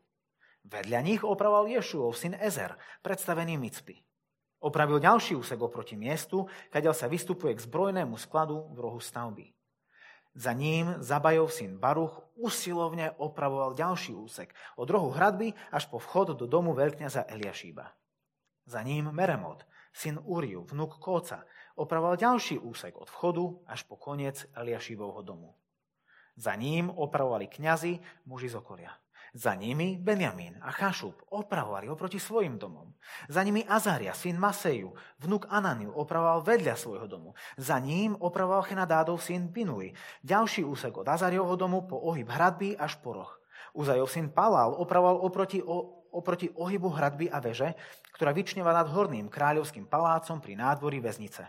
Vedľa 0.65 0.99
nich 1.05 1.21
opravoval 1.21 1.69
Ješuov 1.69 2.17
syn 2.17 2.33
Ezer, 2.35 2.73
predstavený 3.05 3.61
Micpy. 3.61 4.08
Opravil 4.59 4.99
ďalší 4.99 5.39
úsek 5.39 5.55
oproti 5.63 5.95
miestu, 5.95 6.43
kadiaľ 6.67 6.91
sa 6.91 7.07
vystupuje 7.07 7.55
k 7.55 7.63
zbrojnému 7.63 8.19
skladu 8.19 8.67
v 8.75 8.77
rohu 8.83 8.99
stavby. 8.99 9.55
Za 10.35 10.53
ním 10.53 10.99
Zabajov 10.99 11.49
syn 11.49 11.79
Baruch 11.79 12.21
usilovne 12.35 13.11
opravoval 13.17 13.73
ďalší 13.73 14.13
úsek 14.13 14.53
od 14.75 14.87
rohu 14.91 15.09
hradby 15.15 15.55
až 15.71 15.87
po 15.89 15.97
vchod 15.97 16.37
do 16.37 16.45
domu 16.45 16.75
veľkňaza 16.75 17.27
Eliašíba. 17.27 17.87
Za 18.69 18.81
ním 18.85 19.09
Meremot, 19.09 19.65
syn 19.95 20.21
Uriu, 20.21 20.61
vnuk 20.63 21.01
Kóca, 21.01 21.47
opravoval 21.75 22.19
ďalší 22.19 22.61
úsek 22.61 22.93
od 22.99 23.09
vchodu 23.09 23.63
až 23.65 23.83
po 23.87 23.97
koniec 23.97 24.45
Eliašíbovho 24.53 25.25
domu. 25.25 25.55
Za 26.39 26.55
ním 26.55 26.87
opravovali 26.93 27.47
kňazi, 27.47 27.99
muži 28.29 28.47
z 28.47 28.55
okolia. 28.55 28.93
Za 29.33 29.53
nimi 29.53 30.01
Benjamín 30.01 30.57
a 30.61 30.73
Chašub 30.73 31.13
opravovali 31.29 31.85
oproti 31.89 32.17
svojim 32.17 32.57
domom. 32.57 32.93
Za 33.29 33.45
nimi 33.45 33.61
Azaria, 33.61 34.13
syn 34.17 34.41
Maseju, 34.41 34.93
vnuk 35.21 35.45
Ananiu, 35.49 35.93
opravoval 35.93 36.41
vedľa 36.41 36.73
svojho 36.73 37.05
domu. 37.05 37.37
Za 37.53 37.77
ním 37.77 38.17
opravoval 38.17 38.65
Chenadádov 38.65 39.21
syn 39.21 39.53
Binui. 39.53 39.93
Ďalší 40.25 40.65
úsek 40.65 40.97
od 40.97 41.05
Azariovho 41.05 41.53
domu 41.53 41.85
po 41.85 42.01
ohyb 42.01 42.25
hradby 42.25 42.73
až 42.73 42.97
po 43.05 43.13
roh. 43.13 43.31
Uzajov 43.77 44.09
syn 44.09 44.33
Palal 44.33 44.73
opravoval 44.73 45.21
oproti, 45.21 45.61
o, 45.61 46.09
oproti 46.09 46.49
ohybu 46.49 46.89
hradby 46.89 47.29
a 47.29 47.37
veže, 47.37 47.77
ktorá 48.17 48.33
vyčneva 48.33 48.73
nad 48.73 48.89
horným 48.89 49.29
kráľovským 49.29 49.85
palácom 49.85 50.41
pri 50.41 50.57
nádvorí 50.57 50.97
väznice. 50.97 51.45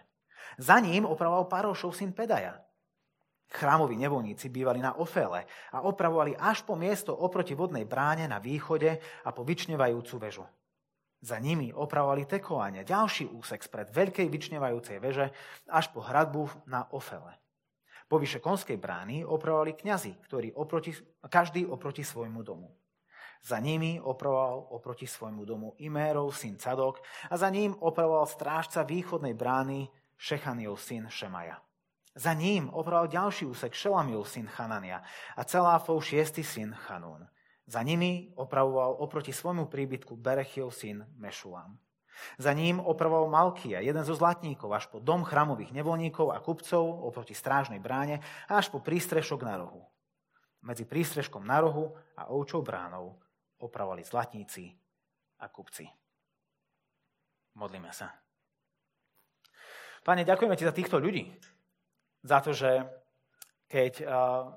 Za 0.60 0.76
ním 0.84 1.08
opravoval 1.08 1.49
Parošov 1.49 1.96
syn 1.96 2.12
Pedaja. 2.12 2.60
Chrámoví 3.50 3.99
nevolníci 3.99 4.47
bývali 4.47 4.78
na 4.78 4.95
Ofele 4.95 5.42
a 5.75 5.83
opravovali 5.83 6.38
až 6.38 6.62
po 6.62 6.78
miesto 6.78 7.11
oproti 7.11 7.59
vodnej 7.59 7.83
bráne 7.83 8.30
na 8.30 8.38
východe 8.38 9.02
a 9.26 9.30
po 9.35 9.42
vyčnevajúcu 9.42 10.16
väžu. 10.23 10.47
Za 11.21 11.37
nimi 11.37 11.75
opravovali 11.75 12.25
tekoania, 12.25 12.87
ďalší 12.87 13.28
úsek 13.28 13.61
spred 13.61 13.92
veľkej 13.92 14.30
vyčnevajúcej 14.30 15.02
veže 15.02 15.28
až 15.69 15.92
po 15.92 16.00
hradbu 16.00 16.71
na 16.71 16.88
Ofele. 16.95 17.37
Po 18.09 18.16
vyše 18.16 18.40
konskej 18.40 18.78
brány 18.78 19.26
opravovali 19.26 19.76
kňazi, 19.76 20.16
ktorí 20.30 20.54
oproti, 20.57 20.97
každý 21.26 21.66
oproti 21.66 22.07
svojmu 22.07 22.40
domu. 22.40 22.73
Za 23.45 23.61
nimi 23.61 24.00
opravoval 24.00 24.73
oproti 24.73 25.07
svojmu 25.07 25.42
domu 25.45 25.69
Imérov 25.78 26.33
syn 26.33 26.57
Cadok 26.57 27.02
a 27.30 27.35
za 27.37 27.49
ním 27.50 27.76
opravoval 27.78 28.26
strážca 28.26 28.87
východnej 28.87 29.37
brány 29.37 29.90
Šechaniov 30.16 30.80
syn 30.80 31.09
Šemaja. 31.09 31.69
Za 32.20 32.36
ním 32.36 32.68
opravoval 32.68 33.08
ďalší 33.08 33.48
úsek 33.48 33.72
Šelamil 33.72 34.28
syn 34.28 34.44
Chanania 34.44 35.00
a 35.32 35.40
Celáfov 35.40 36.04
šiestý 36.04 36.44
syn 36.44 36.76
Chanún. 36.76 37.24
Za 37.64 37.80
nimi 37.80 38.36
opravoval 38.36 39.00
oproti 39.00 39.32
svojmu 39.32 39.72
príbytku 39.72 40.20
Berechil 40.20 40.68
syn 40.68 41.08
Mešulám. 41.16 41.80
Za 42.36 42.52
ním 42.52 42.76
opravoval 42.76 43.32
Malkia, 43.32 43.80
jeden 43.80 44.04
zo 44.04 44.12
zlatníkov, 44.12 44.68
až 44.68 44.84
po 44.92 45.00
dom 45.00 45.24
chramových 45.24 45.72
nevolníkov 45.72 46.36
a 46.36 46.44
kupcov 46.44 46.84
oproti 47.08 47.32
strážnej 47.32 47.80
bráne 47.80 48.20
a 48.52 48.60
až 48.60 48.68
po 48.68 48.84
prístrešok 48.84 49.40
na 49.40 49.56
rohu. 49.56 49.80
Medzi 50.60 50.84
prístrežkom 50.84 51.40
na 51.40 51.64
rohu 51.64 51.96
a 52.20 52.28
ovčou 52.28 52.60
bránou 52.60 53.16
opravovali 53.64 54.04
zlatníci 54.04 54.68
a 55.40 55.48
kupci. 55.48 55.88
Modlíme 57.56 57.88
sa. 57.96 58.12
Pane, 60.04 60.28
ďakujeme 60.28 60.56
ti 60.60 60.68
za 60.68 60.76
týchto 60.76 61.00
ľudí, 61.00 61.32
za 62.24 62.38
to, 62.44 62.52
že 62.52 62.84
keď 63.70 63.92
uh, 64.02 64.50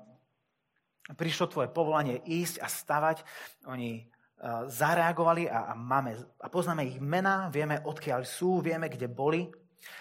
prišlo 1.14 1.46
tvoje 1.48 1.68
povolanie 1.70 2.18
ísť 2.24 2.60
a 2.60 2.68
stavať, 2.68 3.22
oni 3.70 4.02
uh, 4.02 4.66
zareagovali 4.66 5.46
a, 5.46 5.70
a, 5.70 5.74
máme, 5.78 6.18
a 6.40 6.46
poznáme 6.50 6.82
ich 6.84 6.98
mena, 6.98 7.48
vieme, 7.48 7.78
odkiaľ 7.80 8.26
sú, 8.26 8.58
vieme, 8.64 8.90
kde 8.90 9.06
boli, 9.06 9.48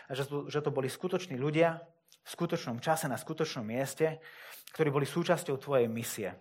že 0.10 0.26
to, 0.26 0.50
že 0.50 0.64
to 0.64 0.72
boli 0.72 0.88
skutoční 0.88 1.36
ľudia 1.36 1.78
v 2.24 2.30
skutočnom 2.30 2.80
čase, 2.80 3.12
na 3.12 3.20
skutočnom 3.20 3.68
mieste, 3.68 4.24
ktorí 4.72 4.90
boli 4.90 5.04
súčasťou 5.06 5.60
tvojej 5.60 5.92
misie. 5.92 6.32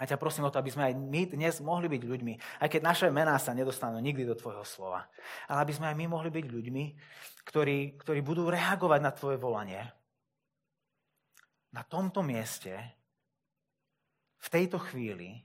A 0.00 0.08
ťa 0.08 0.18
prosím 0.18 0.48
o 0.48 0.50
to, 0.50 0.58
aby 0.58 0.72
sme 0.72 0.88
aj 0.88 0.94
my 0.98 1.22
dnes 1.30 1.60
mohli 1.62 1.86
byť 1.86 2.02
ľuďmi, 2.02 2.64
aj 2.64 2.68
keď 2.68 2.80
naše 2.80 3.06
mená 3.12 3.36
sa 3.36 3.54
nedostanú 3.54 4.00
nikdy 4.00 4.24
do 4.26 4.34
tvojho 4.34 4.64
slova, 4.66 5.06
ale 5.46 5.68
aby 5.68 5.72
sme 5.76 5.92
aj 5.92 5.96
my 6.00 6.06
mohli 6.10 6.32
byť 6.32 6.46
ľuďmi, 6.48 6.84
ktorí, 7.46 8.00
ktorí 8.00 8.20
budú 8.24 8.48
reagovať 8.50 9.00
na 9.04 9.12
tvoje 9.12 9.36
volanie 9.38 9.84
na 11.72 11.82
tomto 11.82 12.20
mieste, 12.20 12.72
v 14.42 14.48
tejto 14.50 14.78
chvíli, 14.82 15.38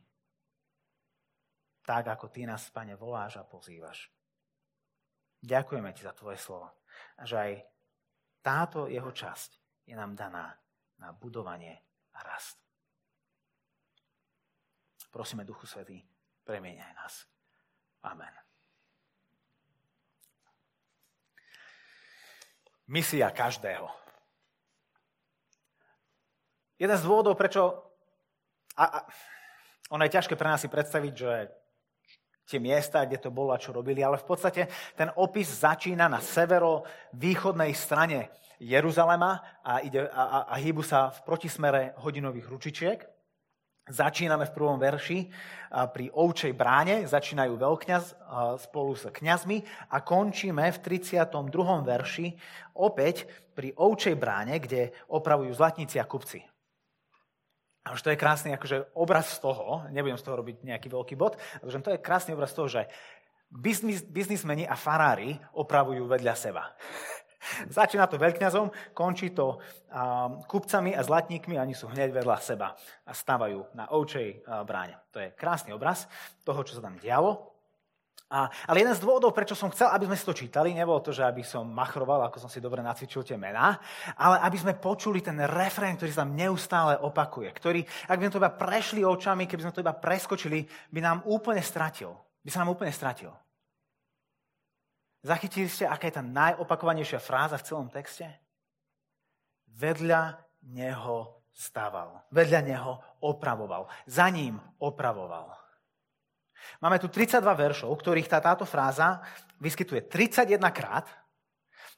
tak 1.85 2.09
ako 2.09 2.27
ty 2.33 2.43
nás, 2.49 2.67
Pane, 2.73 2.97
voláš 2.97 3.37
a 3.37 3.47
pozývaš. 3.47 4.09
Ďakujeme 5.39 5.93
ti 5.93 6.01
za 6.01 6.11
tvoje 6.17 6.41
slovo. 6.41 6.73
Že 7.21 7.35
aj 7.37 7.51
táto 8.41 8.89
jeho 8.89 9.13
časť 9.13 9.85
je 9.85 9.95
nám 9.95 10.17
daná 10.17 10.51
na 10.97 11.13
budovanie 11.13 11.77
a 12.17 12.19
rast. 12.25 12.57
Prosíme, 15.13 15.45
Duchu 15.45 15.69
Svetý, 15.69 16.01
premieňaj 16.43 16.93
nás. 16.97 17.23
Amen. 18.03 18.33
Misia 22.89 23.29
každého. 23.31 24.06
Jeden 26.77 26.97
z 26.97 27.05
dôvodov, 27.05 27.33
prečo... 27.33 27.73
A, 28.77 28.85
a, 28.85 28.99
ono 29.89 30.05
je 30.05 30.13
ťažké 30.13 30.37
pre 30.37 30.45
nás 30.45 30.61
si 30.61 30.69
predstaviť, 30.69 31.13
že 31.17 31.49
tie 32.47 32.61
miesta, 32.61 33.03
kde 33.03 33.17
to 33.17 33.33
bolo 33.33 33.51
a 33.51 33.59
čo 33.59 33.73
robili, 33.73 34.05
ale 34.05 34.21
v 34.21 34.27
podstate 34.29 34.69
ten 34.93 35.09
opis 35.17 35.49
začína 35.49 36.05
na 36.05 36.21
severo-východnej 36.21 37.73
strane 37.73 38.29
Jeruzalema 38.61 39.61
a, 39.65 39.81
ide, 39.81 40.05
a, 40.05 40.23
a, 40.23 40.39
a 40.53 40.55
hýbu 40.61 40.85
sa 40.85 41.09
v 41.09 41.19
protismere 41.25 41.97
hodinových 41.97 42.47
ručičiek. 42.47 42.99
Začíname 43.87 44.43
v 44.43 44.55
prvom 44.55 44.75
verši 44.75 45.31
pri 45.71 46.11
ovčej 46.11 46.51
bráne, 46.51 47.07
začínajú 47.07 47.55
veľkňaz 47.55 48.03
spolu 48.67 48.91
s 48.99 49.07
kňazmi 49.07 49.63
a 49.95 50.03
končíme 50.03 50.67
v 50.75 50.77
32. 50.83 51.23
verši 51.87 52.27
opäť 52.75 53.23
pri 53.55 53.71
ovčej 53.79 54.19
bráne, 54.19 54.59
kde 54.59 54.91
opravujú 55.07 55.55
zlatníci 55.55 56.03
a 56.03 56.05
kupci. 56.05 56.43
A 57.87 57.95
už 57.95 58.03
to 58.03 58.11
je 58.11 58.19
krásny 58.19 58.51
akože 58.51 58.91
obraz 58.99 59.31
z 59.31 59.39
toho, 59.39 59.87
nebudem 59.95 60.19
z 60.19 60.25
toho 60.27 60.43
robiť 60.43 60.67
nejaký 60.67 60.91
veľký 60.91 61.15
bod, 61.15 61.39
ale 61.63 61.79
to 61.79 61.95
je 61.95 62.03
krásny 62.03 62.35
obraz 62.35 62.51
z 62.51 62.57
toho, 62.59 62.67
že 62.67 62.81
biznis, 63.47 64.03
biznismeni 64.03 64.67
a 64.67 64.75
farári 64.75 65.39
opravujú 65.55 66.03
vedľa 66.03 66.35
seba. 66.35 66.75
Začína 67.79 68.11
to 68.11 68.19
veľkňazom, 68.19 68.91
končí 68.91 69.31
to 69.31 69.55
um, 69.55 70.43
kupcami 70.43 70.91
a 70.91 70.99
zlatníkmi, 70.99 71.55
oni 71.55 71.71
sú 71.71 71.87
hneď 71.87 72.11
vedľa 72.11 72.37
seba 72.43 72.75
a 73.07 73.11
stávajú 73.15 73.71
na 73.71 73.87
ovčej 73.95 74.43
uh, 74.43 74.67
bráne. 74.67 74.99
To 75.15 75.23
je 75.23 75.31
krásny 75.31 75.71
obraz 75.71 76.11
toho, 76.43 76.59
čo 76.67 76.75
sa 76.75 76.83
tam 76.83 76.99
dialo. 76.99 77.56
A, 78.27 78.51
ale 78.67 78.83
jeden 78.83 78.91
z 78.91 78.99
dôvodov, 78.99 79.31
prečo 79.31 79.55
som 79.55 79.71
chcel, 79.71 79.87
aby 79.87 80.03
sme 80.03 80.19
si 80.19 80.27
to 80.27 80.35
čítali, 80.35 80.75
nebolo 80.75 80.99
to, 80.99 81.15
že 81.15 81.23
aby 81.23 81.47
som 81.47 81.63
machroval, 81.63 82.27
ako 82.27 82.43
som 82.43 82.51
si 82.51 82.59
dobre 82.59 82.83
nacvičil 82.83 83.23
tie 83.23 83.39
mená, 83.39 83.79
ale 84.19 84.43
aby 84.43 84.57
sme 84.59 84.75
počuli 84.75 85.23
ten 85.23 85.39
refrén, 85.47 85.95
ktorý 85.95 86.11
sa 86.11 86.27
tam 86.27 86.35
neustále 86.35 86.99
opakuje, 86.99 87.47
ktorý, 87.55 87.79
ak 87.87 88.19
by 88.19 88.23
sme 88.27 88.33
to 88.35 88.41
iba 88.43 88.51
prešli 88.51 89.01
očami, 89.07 89.47
keby 89.47 89.63
sme 89.63 89.75
to 89.75 89.79
iba 89.79 89.95
preskočili, 89.95 90.67
by 90.91 90.99
nám 90.99 91.23
úplne 91.23 91.63
stratil. 91.63 92.19
By 92.43 92.49
sa 92.51 92.67
nám 92.67 92.75
úplne 92.75 92.91
stratil. 92.91 93.31
Zachytili 95.23 95.71
ste, 95.71 95.87
aká 95.87 96.11
je 96.11 96.19
tá 96.19 96.23
najopakovanejšia 96.23 97.23
fráza 97.23 97.55
v 97.55 97.67
celom 97.67 97.87
texte? 97.87 98.27
Vedľa 99.71 100.35
neho 100.67 101.47
stával. 101.55 102.27
Vedľa 102.35 102.59
neho 102.59 102.99
opravoval. 103.23 103.87
Za 104.03 104.27
ním 104.27 104.59
opravoval. 104.83 105.66
Máme 106.81 107.01
tu 107.01 107.07
32 107.09 107.41
veršov, 107.43 107.91
ktorých 107.93 108.29
tá, 108.29 108.39
táto 108.41 108.65
fráza 108.65 109.21
vyskytuje 109.57 110.05
31 110.09 110.61
krát 110.69 111.07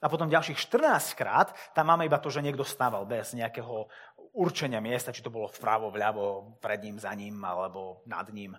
a 0.00 0.08
potom 0.08 0.32
ďalších 0.32 0.56
14 0.56 1.12
krát 1.18 1.52
tam 1.76 1.92
máme 1.92 2.08
iba 2.08 2.16
to, 2.16 2.32
že 2.32 2.40
niekto 2.40 2.64
stával 2.64 3.04
bez 3.04 3.36
nejakého 3.36 3.88
určenia 4.32 4.80
miesta, 4.80 5.12
či 5.12 5.20
to 5.20 5.32
bolo 5.32 5.50
vpravo, 5.50 5.92
vľavo, 5.92 6.56
pred 6.62 6.80
ním, 6.80 6.96
za 6.96 7.12
ním 7.12 7.42
alebo 7.44 8.00
nad 8.06 8.24
ním. 8.32 8.56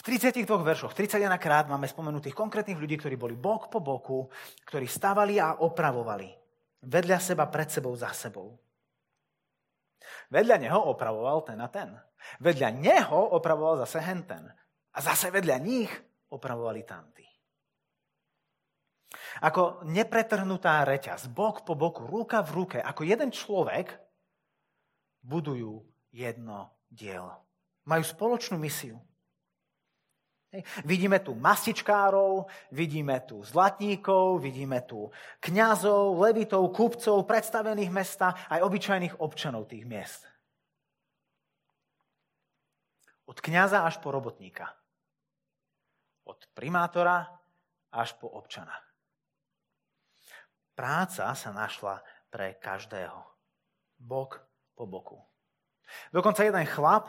V 0.00 0.02
32 0.06 0.48
veršoch, 0.48 0.96
31 0.96 1.28
krát 1.36 1.68
máme 1.68 1.84
spomenutých 1.84 2.32
konkrétnych 2.32 2.80
ľudí, 2.80 2.96
ktorí 2.96 3.20
boli 3.20 3.36
bok 3.36 3.68
po 3.68 3.84
boku, 3.84 4.32
ktorí 4.64 4.88
stavali 4.88 5.36
a 5.36 5.60
opravovali. 5.60 6.32
Vedľa 6.80 7.20
seba, 7.20 7.44
pred 7.52 7.68
sebou, 7.68 7.92
za 7.92 8.08
sebou. 8.16 8.56
Vedľa 10.32 10.56
neho 10.56 10.80
opravoval 10.88 11.44
ten 11.44 11.60
a 11.60 11.68
ten. 11.68 11.92
Vedľa 12.40 12.68
neho 12.76 13.20
opravoval 13.36 13.84
zase 13.86 14.00
henten. 14.04 14.46
A 14.90 14.98
zase 14.98 15.30
vedľa 15.30 15.56
nich 15.62 15.90
opravovali 16.30 16.82
tamtí. 16.86 17.26
Ako 19.42 19.86
nepretrhnutá 19.86 20.86
reťaz, 20.86 21.30
bok 21.30 21.66
po 21.66 21.74
boku, 21.74 22.06
ruka 22.06 22.42
v 22.46 22.50
ruke, 22.62 22.78
ako 22.78 23.02
jeden 23.02 23.30
človek 23.34 23.98
budujú 25.22 25.82
jedno 26.14 26.74
dielo. 26.86 27.46
Majú 27.86 28.02
spoločnú 28.06 28.56
misiu. 28.58 28.98
Vidíme 30.82 31.22
tu 31.22 31.38
mastičkárov, 31.38 32.50
vidíme 32.74 33.22
tu 33.22 33.38
zlatníkov, 33.46 34.42
vidíme 34.42 34.82
tu 34.82 35.06
kňazov, 35.38 36.18
levitov, 36.18 36.66
kupcov, 36.74 37.22
predstavených 37.22 37.90
mesta, 37.94 38.34
aj 38.50 38.58
obyčajných 38.66 39.22
občanov 39.22 39.70
tých 39.70 39.86
miest. 39.86 40.26
Od 43.30 43.38
kňaza 43.38 43.86
až 43.86 44.02
po 44.02 44.10
robotníka. 44.10 44.74
Od 46.26 46.50
primátora 46.50 47.30
až 47.94 48.18
po 48.18 48.26
občana. 48.26 48.74
Práca 50.74 51.30
sa 51.38 51.50
našla 51.54 52.02
pre 52.26 52.58
každého. 52.58 53.22
Bok 54.02 54.42
po 54.74 54.90
boku. 54.90 55.22
Dokonca 56.10 56.42
jeden 56.46 56.66
chlap, 56.70 57.06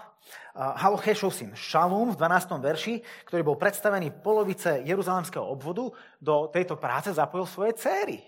Halochešov 0.57 1.33
syn 1.33 1.53
Šalum 1.53 2.13
v 2.13 2.17
12. 2.17 2.57
verši, 2.57 2.93
ktorý 3.29 3.41
bol 3.41 3.57
predstavený 3.57 4.21
polovice 4.25 4.81
jeruzalemského 4.85 5.45
obvodu, 5.45 5.89
do 6.21 6.49
tejto 6.49 6.77
práce 6.77 7.13
zapojil 7.13 7.45
svoje 7.45 7.73
céry. 7.77 8.21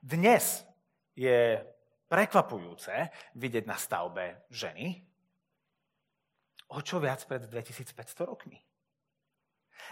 Dnes 0.00 0.64
je 1.12 1.60
prekvapujúce 2.08 3.12
vidieť 3.36 3.64
na 3.68 3.76
stavbe 3.76 4.48
ženy, 4.48 5.04
o 6.70 6.78
čo 6.80 7.02
viac 7.02 7.22
pred 7.26 7.44
2500 7.50 8.30
rokmi. 8.30 8.58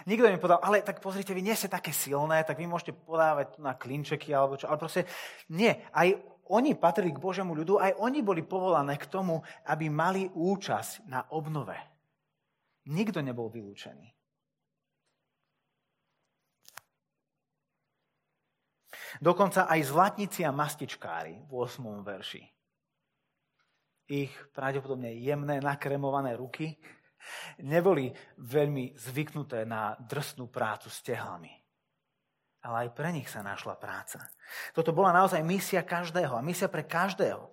Nikto 0.07 0.31
mi 0.31 0.39
povedal, 0.39 0.63
ale 0.63 0.85
tak 0.85 1.03
pozrite, 1.03 1.35
vy 1.35 1.43
nie 1.43 1.57
ste 1.57 1.67
také 1.67 1.91
silné, 1.91 2.45
tak 2.47 2.55
vy 2.55 2.69
môžete 2.69 2.95
podávať 2.95 3.59
na 3.59 3.75
klinčeky 3.75 4.31
alebo 4.31 4.55
čo. 4.55 4.71
Ale 4.71 4.79
proste 4.79 5.03
nie. 5.51 5.75
Aj 5.91 6.07
oni 6.49 6.73
patrili 6.73 7.11
k 7.11 7.19
Božiemu 7.19 7.51
ľudu, 7.51 7.77
aj 7.77 7.99
oni 7.99 8.23
boli 8.23 8.41
povolané 8.41 8.95
k 8.95 9.09
tomu, 9.11 9.43
aby 9.67 9.91
mali 9.91 10.31
účasť 10.31 11.05
na 11.09 11.27
obnove. 11.35 11.75
Nikto 12.87 13.19
nebol 13.19 13.51
vylúčený. 13.51 14.15
Dokonca 19.19 19.65
aj 19.65 19.89
zlatníci 19.89 20.45
a 20.45 20.53
mastičkári 20.53 21.43
v 21.49 21.51
8. 21.51 22.05
verši. 22.05 22.58
Ich 24.09 24.33
pravdepodobne 24.51 25.13
jemné, 25.21 25.61
nakremované 25.61 26.33
ruky 26.33 26.73
neboli 27.61 28.09
veľmi 28.41 28.97
zvyknuté 28.97 29.69
na 29.69 29.93
drsnú 30.01 30.49
prácu 30.49 30.89
s 30.89 31.05
tehlami 31.05 31.59
ale 32.63 32.87
aj 32.87 32.89
pre 32.91 33.09
nich 33.15 33.29
sa 33.31 33.39
našla 33.39 33.79
práca. 33.79 34.27
Toto 34.75 34.91
bola 34.91 35.15
naozaj 35.15 35.39
misia 35.39 35.83
každého 35.87 36.35
a 36.35 36.43
misia 36.43 36.67
pre 36.67 36.83
každého. 36.83 37.47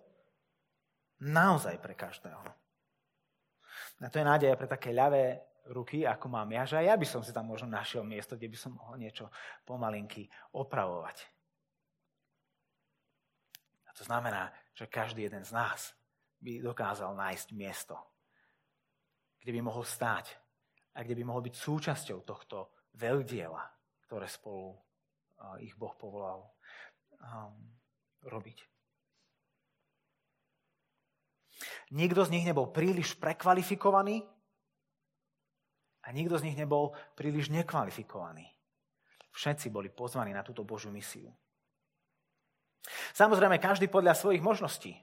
Naozaj 1.22 1.78
pre 1.78 1.94
každého. 1.94 2.42
A 4.02 4.08
to 4.10 4.18
je 4.20 4.26
nádej 4.26 4.52
pre 4.58 4.68
také 4.68 4.90
ľavé 4.92 5.40
ruky, 5.72 6.04
ako 6.04 6.26
mám 6.28 6.50
ja, 6.52 6.66
že 6.66 6.78
aj 6.82 6.86
ja 6.90 6.94
by 6.98 7.06
som 7.06 7.22
si 7.22 7.32
tam 7.32 7.48
možno 7.48 7.70
našiel 7.70 8.02
miesto, 8.04 8.36
kde 8.36 8.50
by 8.50 8.58
som 8.58 8.76
mohol 8.76 8.98
niečo 8.98 9.30
pomalinky 9.64 10.28
opravovať. 10.52 11.16
A 13.88 13.90
to 13.96 14.02
znamená, 14.04 14.52
že 14.76 14.90
každý 14.90 15.26
jeden 15.30 15.42
z 15.46 15.54
nás 15.54 15.96
by 16.40 16.60
dokázal 16.60 17.16
nájsť 17.16 17.48
miesto, 17.56 17.96
kde 19.40 19.50
by 19.56 19.60
mohol 19.64 19.84
stáť 19.84 20.32
a 20.96 21.04
kde 21.04 21.16
by 21.16 21.22
mohol 21.24 21.42
byť 21.44 21.54
súčasťou 21.54 22.24
tohto 22.24 22.72
veľdiela, 22.96 23.62
ktoré 24.08 24.28
spolu 24.28 24.76
ich 25.60 25.76
Boh 25.76 25.92
povolal 25.96 26.48
um, 27.20 27.52
robiť. 28.24 28.64
Nikto 31.92 32.26
z 32.26 32.32
nich 32.34 32.44
nebol 32.48 32.72
príliš 32.72 33.14
prekvalifikovaný 33.14 34.26
a 36.02 36.08
nikto 36.10 36.40
z 36.40 36.50
nich 36.50 36.58
nebol 36.58 36.96
príliš 37.14 37.52
nekvalifikovaný. 37.52 38.48
Všetci 39.30 39.68
boli 39.68 39.92
pozvaní 39.92 40.32
na 40.32 40.40
túto 40.40 40.64
Božiu 40.64 40.88
misiu. 40.88 41.28
Samozrejme, 43.12 43.60
každý 43.60 43.86
podľa 43.86 44.16
svojich 44.16 44.40
možností. 44.40 44.96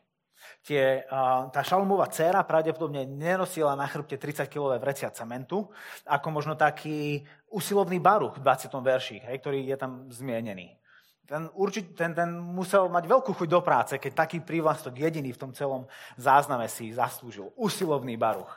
Tie, 0.62 1.02
tá 1.50 1.62
šalmová 1.66 2.06
dcéra 2.14 2.46
pravdepodobne 2.46 3.10
nenosila 3.10 3.74
na 3.74 3.90
chrbte 3.90 4.22
30-kilové 4.22 4.78
vrecia 4.78 5.10
cementu, 5.10 5.74
ako 6.06 6.28
možno 6.30 6.54
taký 6.54 7.26
usilovný 7.50 7.98
baruch 7.98 8.38
v 8.38 8.46
20. 8.46 8.70
verši, 8.70 9.18
hej, 9.26 9.42
ktorý 9.42 9.66
je 9.66 9.78
tam 9.80 10.08
zmienený. 10.14 10.78
Ten, 11.24 11.48
určite, 11.56 11.96
ten, 11.96 12.12
ten 12.12 12.36
musel 12.36 12.92
mať 12.92 13.08
veľkú 13.08 13.32
chuť 13.34 13.50
do 13.50 13.64
práce, 13.64 13.96
keď 13.96 14.28
taký 14.28 14.44
prívlastok 14.44 15.00
jediný 15.00 15.32
v 15.32 15.42
tom 15.42 15.52
celom 15.56 15.88
zázname 16.20 16.68
si 16.68 16.92
zaslúžil. 16.92 17.50
Usilovný 17.56 18.20
baruch. 18.20 18.52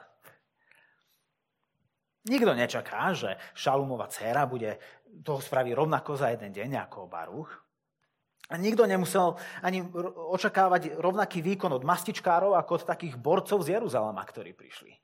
Nikto 2.27 2.59
nečaká, 2.59 3.15
že 3.15 3.39
Šalumová 3.55 4.11
dcéra 4.11 4.51
bude 4.51 4.83
toho 5.23 5.39
spraviť 5.39 5.73
rovnako 5.79 6.19
za 6.19 6.35
jeden 6.35 6.51
deň 6.51 6.91
ako 6.91 7.07
Baruch. 7.07 7.66
A 8.47 8.55
nikto 8.55 8.87
nemusel 8.87 9.35
ani 9.59 9.83
očakávať 10.31 11.03
rovnaký 11.03 11.43
výkon 11.43 11.75
od 11.75 11.83
mastičkárov 11.83 12.55
ako 12.55 12.79
od 12.79 12.85
takých 12.87 13.19
borcov 13.19 13.59
z 13.67 13.75
Jeruzalema, 13.75 14.23
ktorí 14.23 14.55
prišli. 14.55 14.95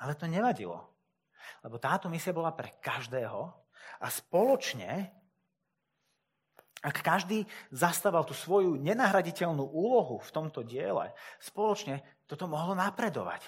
Ale 0.00 0.16
to 0.16 0.24
nevadilo. 0.24 0.80
Lebo 1.60 1.76
táto 1.76 2.08
misia 2.08 2.32
bola 2.32 2.52
pre 2.56 2.80
každého 2.80 3.40
a 4.00 4.06
spoločne 4.08 5.12
Ak 6.84 7.00
každý 7.00 7.48
zastával 7.72 8.28
tú 8.28 8.36
svoju 8.36 8.76
nenahraditeľnú 8.76 9.64
úlohu 9.72 10.20
v 10.20 10.28
tomto 10.28 10.60
diele, 10.60 11.16
spoločne 11.40 12.04
toto 12.28 12.44
mohlo 12.44 12.76
napredovať. 12.76 13.40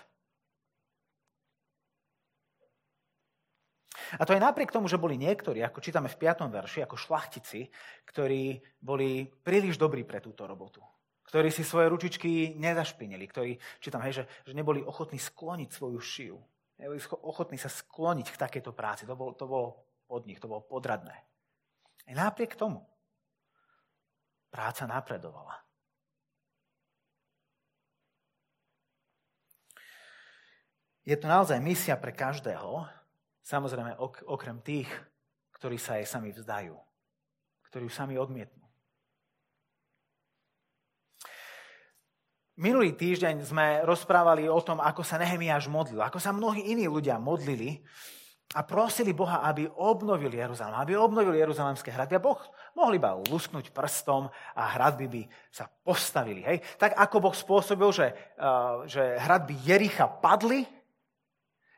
A 4.14 4.22
to 4.22 4.32
aj 4.32 4.42
napriek 4.42 4.70
tomu, 4.70 4.86
že 4.86 5.00
boli 5.00 5.18
niektorí, 5.18 5.58
ako 5.66 5.82
čítame 5.82 6.06
v 6.06 6.18
5. 6.18 6.46
verši, 6.46 6.86
ako 6.86 6.94
šlachtici, 6.94 7.66
ktorí 8.06 8.62
boli 8.78 9.26
príliš 9.26 9.74
dobrí 9.74 10.06
pre 10.06 10.22
túto 10.22 10.46
robotu. 10.46 10.78
Ktorí 11.26 11.50
si 11.50 11.66
svoje 11.66 11.90
ručičky 11.90 12.54
nezašpinili, 12.54 13.26
ktorí, 13.26 13.58
čítam, 13.82 13.98
hej, 14.06 14.22
že, 14.22 14.24
že 14.46 14.52
neboli 14.54 14.78
ochotní 14.78 15.18
skloniť 15.18 15.68
svoju 15.74 15.98
šiju. 15.98 16.38
Neboli 16.78 17.02
ochotní 17.26 17.58
sa 17.58 17.66
skloniť 17.66 18.30
k 18.30 18.40
takejto 18.40 18.70
práci. 18.70 19.08
To 19.10 19.18
bolo, 19.18 19.34
to 19.34 19.50
bolo 19.50 19.68
od 20.06 20.22
nich, 20.30 20.38
to 20.38 20.46
bolo 20.46 20.62
podradné. 20.62 21.16
Aj 22.06 22.14
napriek 22.14 22.54
tomu 22.54 22.86
práca 24.54 24.86
napredovala. 24.86 25.66
Je 31.06 31.14
to 31.14 31.30
naozaj 31.30 31.62
misia 31.62 31.94
pre 31.94 32.10
každého, 32.10 32.82
samozrejme 33.46 33.94
ok- 34.02 34.26
okrem 34.26 34.58
tých, 34.58 34.90
ktorí 35.54 35.78
sa 35.78 36.02
jej 36.02 36.06
sami 36.10 36.34
vzdajú, 36.34 36.74
ktorí 37.70 37.86
ju 37.86 37.92
sami 37.94 38.18
odmietnú. 38.18 38.66
Minulý 42.56 42.96
týždeň 42.96 43.44
sme 43.44 43.66
rozprávali 43.84 44.48
o 44.48 44.58
tom, 44.64 44.80
ako 44.80 45.04
sa 45.04 45.20
Nehemiáš 45.20 45.68
modlil, 45.68 46.00
ako 46.00 46.16
sa 46.16 46.32
mnohí 46.32 46.72
iní 46.72 46.88
ľudia 46.88 47.20
modlili 47.20 47.84
a 48.56 48.64
prosili 48.64 49.12
Boha, 49.12 49.44
aby 49.44 49.68
obnovil 49.68 50.32
Jeruzalém, 50.32 50.72
aby 50.80 50.96
obnovil 50.96 51.36
Jeruzalemské 51.36 51.92
hradby. 51.92 52.16
A 52.16 52.24
Boh 52.24 52.40
mohol 52.72 52.96
iba 52.96 53.12
lusknúť 53.28 53.76
prstom 53.76 54.32
a 54.56 54.62
hradby 54.72 55.06
by 55.10 55.22
sa 55.52 55.68
postavili. 55.68 56.48
Hej? 56.48 56.64
Tak 56.80 56.96
ako 56.96 57.28
Boh 57.28 57.36
spôsobil, 57.36 57.92
že, 57.92 58.06
uh, 58.40 58.88
že 58.88 59.20
hradby 59.20 59.60
Jericha 59.60 60.08
padli, 60.08 60.64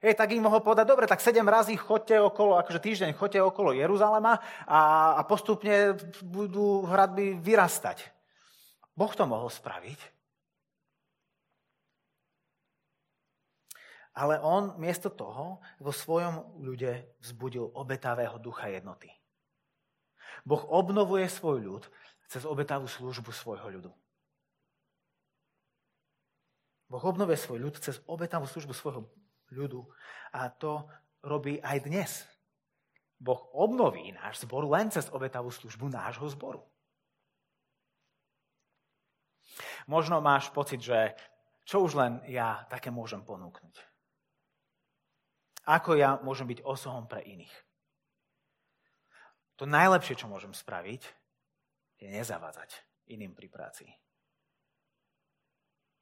hej, 0.02 0.14
tak 0.14 0.30
im 0.34 0.46
mohol 0.46 0.62
povedať, 0.62 0.86
dobre, 0.86 1.06
tak 1.06 1.22
sedem 1.22 1.46
razy 1.46 1.74
chodte 1.74 2.14
okolo, 2.14 2.58
akože 2.62 2.80
týždeň 2.82 3.10
chodte 3.18 3.38
okolo 3.42 3.74
Jeruzalema 3.74 4.38
a, 4.66 4.80
a 5.18 5.22
postupne 5.26 5.98
budú 6.22 6.86
hradby 6.86 7.38
vyrastať. 7.38 8.06
Boh 8.94 9.12
to 9.14 9.24
mohol 9.26 9.50
spraviť. 9.50 9.98
Ale 14.18 14.42
on 14.42 14.74
miesto 14.82 15.14
toho 15.14 15.62
vo 15.78 15.94
svojom 15.94 16.58
ľude 16.58 17.06
vzbudil 17.22 17.70
obetavého 17.70 18.34
ducha 18.42 18.66
jednoty. 18.66 19.06
Boh 20.42 20.58
obnovuje 20.66 21.30
svoj 21.30 21.62
ľud 21.62 21.84
cez 22.26 22.42
obetavú 22.42 22.90
službu 22.90 23.30
svojho 23.30 23.78
ľudu. 23.78 23.92
Boh 26.88 27.04
obnovuje 27.04 27.38
svoj 27.38 27.58
ľud 27.68 27.74
cez 27.78 28.02
obetavú 28.10 28.50
službu 28.50 28.74
svojho 28.74 29.06
ľudu 29.52 29.84
a 30.32 30.48
to 30.52 30.86
robí 31.24 31.60
aj 31.60 31.78
dnes. 31.84 32.10
Boh 33.18 33.50
obnoví 33.50 34.14
náš 34.14 34.46
zbor 34.46 34.62
len 34.70 34.94
cez 34.94 35.10
obetavú 35.10 35.50
službu 35.50 35.90
nášho 35.90 36.30
zboru. 36.30 36.62
Možno 39.90 40.22
máš 40.22 40.52
pocit, 40.54 40.78
že 40.78 41.16
čo 41.66 41.82
už 41.82 41.98
len 41.98 42.12
ja 42.30 42.68
také 42.70 42.92
môžem 42.94 43.24
ponúknuť. 43.24 43.74
Ako 45.68 45.98
ja 45.98 46.16
môžem 46.24 46.48
byť 46.48 46.64
osohom 46.64 47.04
pre 47.04 47.20
iných? 47.24 47.52
To 49.58 49.66
najlepšie, 49.66 50.14
čo 50.14 50.30
môžem 50.30 50.54
spraviť, 50.54 51.02
je 51.98 52.08
nezavádzať 52.08 52.70
iným 53.10 53.34
pri 53.34 53.50
práci. 53.50 53.84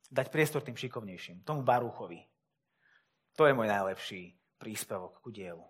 Dať 0.07 0.31
priestor 0.31 0.63
tým 0.63 0.79
šikovnejším, 0.79 1.43
tomu 1.43 1.65
Barúchovi. 1.67 2.21
To 3.37 3.45
je 3.45 3.53
môj 3.53 3.69
najlepší 3.69 4.33
príspevok 4.57 5.21
ku 5.21 5.29
dielu. 5.29 5.63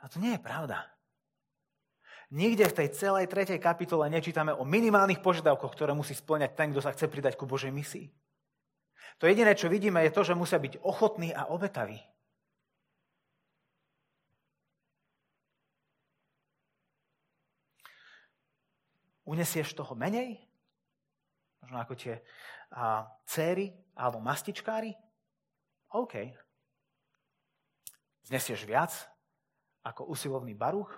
A 0.00 0.08
to 0.08 0.20
nie 0.20 0.36
je 0.36 0.40
pravda. 0.40 0.88
Nikde 2.32 2.72
v 2.72 2.76
tej 2.82 2.88
celej 2.96 3.28
tretej 3.28 3.60
kapitole 3.60 4.08
nečítame 4.08 4.50
o 4.56 4.64
minimálnych 4.64 5.20
požiadavkoch, 5.20 5.72
ktoré 5.76 5.92
musí 5.92 6.16
splňať 6.16 6.56
ten, 6.56 6.68
kto 6.72 6.80
sa 6.80 6.92
chce 6.96 7.06
pridať 7.06 7.36
ku 7.36 7.44
Božej 7.44 7.70
misii. 7.70 8.08
To 9.22 9.28
jediné, 9.28 9.54
čo 9.54 9.70
vidíme, 9.70 10.02
je 10.02 10.10
to, 10.10 10.26
že 10.26 10.34
musia 10.34 10.58
byť 10.58 10.82
ochotní 10.82 11.30
a 11.30 11.46
obetaví. 11.46 12.00
Unesieš 19.24 19.72
toho 19.72 19.96
menej? 19.96 20.36
Možno 21.64 21.80
ako 21.80 21.94
tie 21.96 22.20
a, 22.74 23.08
céry 23.24 23.72
alebo 23.96 24.20
mastičkári? 24.20 25.03
OK. 25.94 26.14
Znesieš 28.26 28.66
viac 28.66 28.90
ako 29.86 30.10
usilovný 30.10 30.58
baruch? 30.58 30.90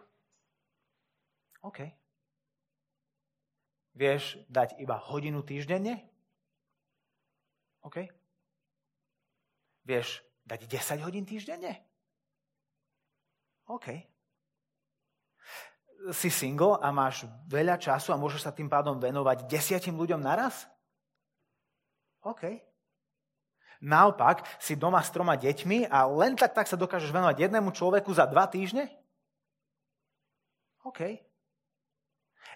OK. 1.60 1.84
Vieš 3.92 4.40
dať 4.48 4.80
iba 4.80 4.96
hodinu 4.96 5.44
týždenne? 5.44 6.00
OK? 7.84 8.08
Vieš 9.84 10.24
dať 10.48 10.64
10 10.64 11.04
hodín 11.04 11.28
týždenne? 11.28 11.84
OK. 13.68 14.00
Si 16.14 16.30
single 16.30 16.78
a 16.78 16.88
máš 16.94 17.26
veľa 17.50 17.76
času 17.76 18.14
a 18.14 18.20
môžeš 18.20 18.46
sa 18.46 18.54
tým 18.54 18.70
pádom 18.70 18.96
venovať 18.96 19.44
desiatim 19.50 19.98
ľuďom 19.98 20.22
naraz? 20.22 20.70
OK. 22.22 22.75
Naopak, 23.86 24.42
si 24.58 24.74
doma 24.74 24.98
s 24.98 25.14
troma 25.14 25.38
deťmi 25.38 25.86
a 25.86 26.10
len 26.10 26.34
tak, 26.34 26.58
tak 26.58 26.66
sa 26.66 26.74
dokážeš 26.74 27.14
venovať 27.14 27.46
jednému 27.46 27.70
človeku 27.70 28.10
za 28.10 28.26
dva 28.26 28.50
týždne? 28.50 28.90
OK. 30.82 31.22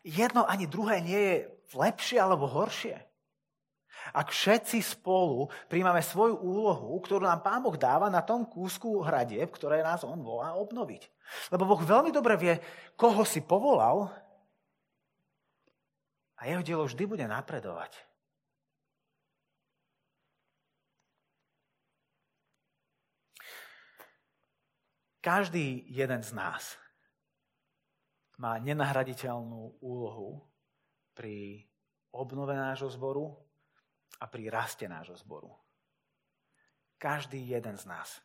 Jedno 0.03 0.43
ani 0.43 0.67
druhé 0.67 0.99
nie 0.99 1.21
je 1.23 1.37
lepšie 1.71 2.19
alebo 2.19 2.51
horšie. 2.51 2.99
Ak 4.11 4.35
všetci 4.35 4.83
spolu 4.83 5.47
príjmame 5.71 6.03
svoju 6.03 6.41
úlohu, 6.41 6.99
ktorú 6.99 7.23
nám 7.23 7.47
Pán 7.47 7.63
Boh 7.63 7.79
dáva 7.79 8.11
na 8.11 8.27
tom 8.27 8.43
kúsku 8.43 9.05
hradieb, 9.07 9.55
ktoré 9.55 9.87
nás 9.87 10.03
On 10.03 10.19
volá 10.19 10.57
obnoviť. 10.59 11.07
Lebo 11.55 11.63
Boh 11.69 11.79
veľmi 11.79 12.11
dobre 12.11 12.35
vie, 12.41 12.59
koho 12.99 13.23
si 13.23 13.39
povolal 13.39 14.11
a 16.41 16.49
jeho 16.49 16.65
dielo 16.65 16.89
vždy 16.89 17.05
bude 17.07 17.27
napredovať. 17.29 18.10
Každý 25.21 25.85
jeden 25.89 26.25
z 26.25 26.33
nás 26.33 26.81
má 28.41 28.57
nenahraditeľnú 28.57 29.81
úlohu 29.85 30.41
pri 31.13 31.69
obnove 32.11 32.57
nášho 32.57 32.89
zboru, 32.89 33.37
a 34.21 34.25
pri 34.29 34.53
raste 34.53 34.85
nášho 34.85 35.17
zboru. 35.17 35.49
Každý 37.01 37.41
jeden 37.41 37.81
z 37.81 37.85
nás. 37.89 38.21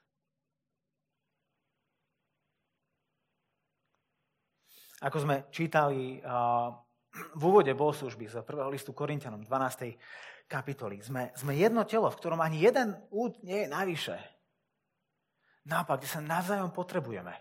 Ako 5.00 5.24
sme 5.24 5.48
čítali 5.52 6.20
v 7.36 7.42
úvode 7.44 7.72
bohoslužby 7.72 8.28
z 8.28 8.44
prvého 8.44 8.68
listu 8.68 8.92
Korintianom 8.92 9.44
12. 9.44 9.96
kapitoly, 10.52 11.00
sme, 11.00 11.32
sme 11.36 11.56
jedno 11.56 11.88
telo, 11.88 12.12
v 12.12 12.20
ktorom 12.20 12.44
ani 12.44 12.60
jeden 12.60 12.96
úd 13.12 13.40
nie 13.44 13.64
je 13.64 13.68
navyše. 13.72 14.18
Naopak, 15.66 15.98
kde 15.98 16.10
sa 16.10 16.22
navzájom 16.22 16.70
potrebujeme 16.70 17.34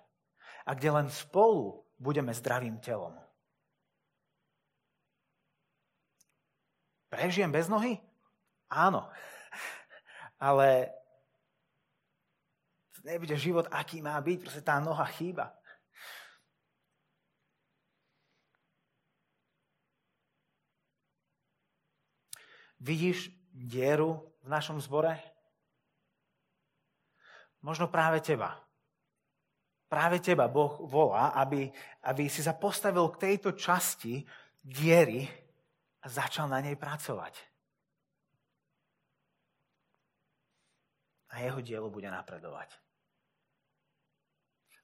a 0.64 0.70
kde 0.72 0.88
len 0.88 1.08
spolu 1.12 1.84
budeme 2.00 2.32
zdravým 2.32 2.80
telom. 2.80 3.12
Prežijem 7.12 7.52
bez 7.52 7.68
nohy? 7.68 8.00
Áno. 8.72 9.06
Ale 10.40 10.90
nebude 13.04 13.36
život, 13.36 13.68
aký 13.70 14.00
má 14.00 14.16
byť. 14.18 14.38
Proste 14.40 14.64
tá 14.64 14.80
noha 14.80 15.04
chýba. 15.14 15.52
Vidíš 22.80 23.32
dieru 23.52 24.34
v 24.44 24.48
našom 24.48 24.80
zbore? 24.80 25.33
Možno 27.64 27.88
práve 27.88 28.20
teba. 28.20 28.60
Práve 29.88 30.20
teba 30.20 30.46
Boh 30.52 30.84
volá, 30.84 31.32
aby, 31.32 31.72
aby 32.04 32.28
si 32.28 32.44
sa 32.44 32.52
postavil 32.52 33.08
k 33.08 33.30
tejto 33.30 33.56
časti 33.56 34.20
diery 34.60 35.24
a 36.04 36.06
začal 36.06 36.46
na 36.52 36.60
nej 36.60 36.76
pracovať. 36.76 37.54
a 41.34 41.42
jeho 41.42 41.58
dielo 41.58 41.90
bude 41.90 42.06
napredovať. 42.06 42.70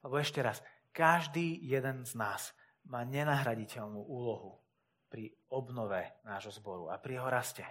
Lebo 0.03 0.19
ešte 0.19 0.43
raz, 0.43 0.59
každý 0.91 1.63
jeden 1.63 2.03
z 2.03 2.19
nás 2.19 2.51
má 2.83 3.07
nenahraditeľnú 3.07 4.03
úlohu 4.03 4.59
pri 5.07 5.31
obnove 5.47 6.03
nášho 6.27 6.51
zboru 6.51 6.91
a 6.91 6.99
pri 6.99 7.21
jeho 7.21 7.29
raste. 7.31 7.63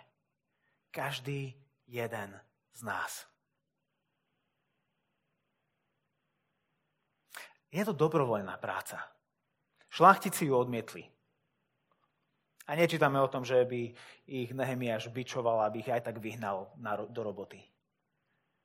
Každý 0.88 1.53
jeden 1.85 2.33
z 2.73 2.81
nás. 2.81 3.30
Je 7.71 7.83
to 7.87 7.95
dobrovoľná 7.95 8.59
práca. 8.59 8.99
Šlachtici 9.91 10.51
ju 10.51 10.55
odmietli. 10.59 11.07
A 12.71 12.79
nečítame 12.79 13.19
o 13.19 13.31
tom, 13.31 13.43
že 13.43 13.67
by 13.67 13.95
ich 14.31 14.51
Nehemiáš 14.55 15.11
bičoval, 15.11 15.67
aby 15.67 15.83
ich 15.83 15.91
aj 15.91 16.07
tak 16.07 16.23
vyhnal 16.23 16.71
do 17.11 17.21
roboty. 17.23 17.59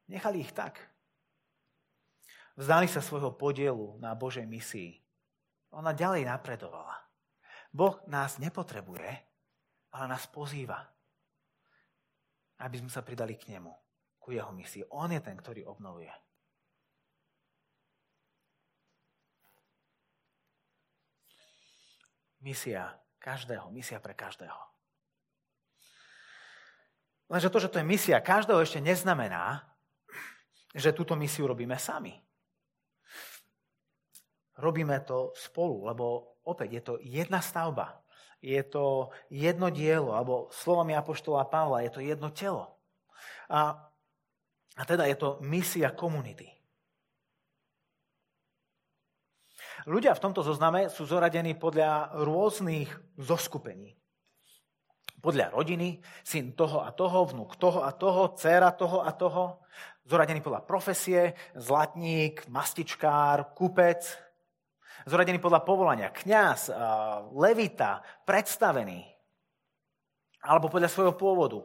Nechali 0.06 0.46
ich 0.46 0.54
tak. 0.54 0.78
Vzdali 2.54 2.86
sa 2.86 3.02
svojho 3.02 3.34
podielu 3.34 3.98
na 3.98 4.14
Božej 4.14 4.46
misii. 4.46 5.02
Ona 5.74 5.92
ďalej 5.92 6.30
napredovala. 6.30 6.94
Boh 7.74 8.00
nás 8.08 8.38
nepotrebuje, 8.38 9.10
ale 9.92 10.06
nás 10.08 10.24
pozýva, 10.30 10.80
aby 12.64 12.76
sme 12.80 12.88
sa 12.88 13.04
pridali 13.04 13.36
k 13.36 13.52
nemu, 13.58 13.74
ku 14.22 14.32
jeho 14.32 14.56
misii. 14.56 14.88
On 14.96 15.12
je 15.12 15.20
ten, 15.20 15.36
ktorý 15.36 15.68
obnovuje. 15.68 16.14
Misia 22.46 22.94
každého, 23.18 23.74
misia 23.74 23.98
pre 23.98 24.14
každého. 24.14 24.54
Lenže 27.26 27.50
to, 27.50 27.58
že 27.58 27.74
to 27.74 27.82
je 27.82 27.90
misia 27.90 28.22
každého, 28.22 28.62
ešte 28.62 28.78
neznamená, 28.78 29.66
že 30.78 30.94
túto 30.94 31.18
misiu 31.18 31.50
robíme 31.50 31.74
sami. 31.82 32.14
Robíme 34.62 35.02
to 35.04 35.34
spolu, 35.34 35.90
lebo 35.90 36.38
opäť 36.46 36.70
je 36.70 36.82
to 36.86 36.94
jedna 37.02 37.42
stavba. 37.42 37.98
Je 38.46 38.62
to 38.62 39.10
jedno 39.34 39.74
dielo, 39.74 40.14
alebo 40.14 40.54
slovami 40.54 40.94
Apoštola 40.94 41.50
Pavla, 41.50 41.82
je 41.82 41.92
to 41.98 42.02
jedno 42.06 42.30
telo. 42.30 42.78
A, 43.50 43.74
a 44.78 44.82
teda 44.86 45.10
je 45.10 45.18
to 45.18 45.42
misia 45.42 45.90
komunity. 45.98 46.46
Ľudia 49.86 50.18
v 50.18 50.24
tomto 50.26 50.42
zozname 50.42 50.90
sú 50.90 51.06
zoradení 51.06 51.54
podľa 51.54 52.18
rôznych 52.26 52.90
zoskupení. 53.22 53.94
Podľa 55.22 55.54
rodiny, 55.54 56.02
syn 56.26 56.58
toho 56.58 56.82
a 56.82 56.90
toho, 56.90 57.30
vnúk 57.30 57.54
toho 57.62 57.86
a 57.86 57.94
toho, 57.94 58.34
dcera 58.34 58.74
toho 58.74 59.06
a 59.06 59.14
toho. 59.14 59.62
Zoradení 60.10 60.42
podľa 60.42 60.66
profesie, 60.66 61.38
zlatník, 61.54 62.50
mastičkár, 62.50 63.54
kupec. 63.54 64.02
Zoradení 65.06 65.38
podľa 65.38 65.62
povolania, 65.62 66.10
kňaz, 66.10 66.74
levita, 67.38 68.02
predstavený. 68.26 69.06
Alebo 70.46 70.70
podľa 70.70 70.90
svojho 70.90 71.14
pôvodu. 71.14 71.62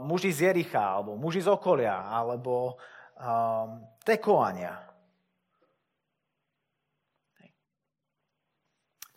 Muži 0.00 0.32
z 0.32 0.48
Jericha, 0.48 0.96
alebo 0.96 1.12
muži 1.12 1.44
z 1.44 1.52
okolia, 1.52 2.08
alebo 2.08 2.80
tekoania. 4.00 4.89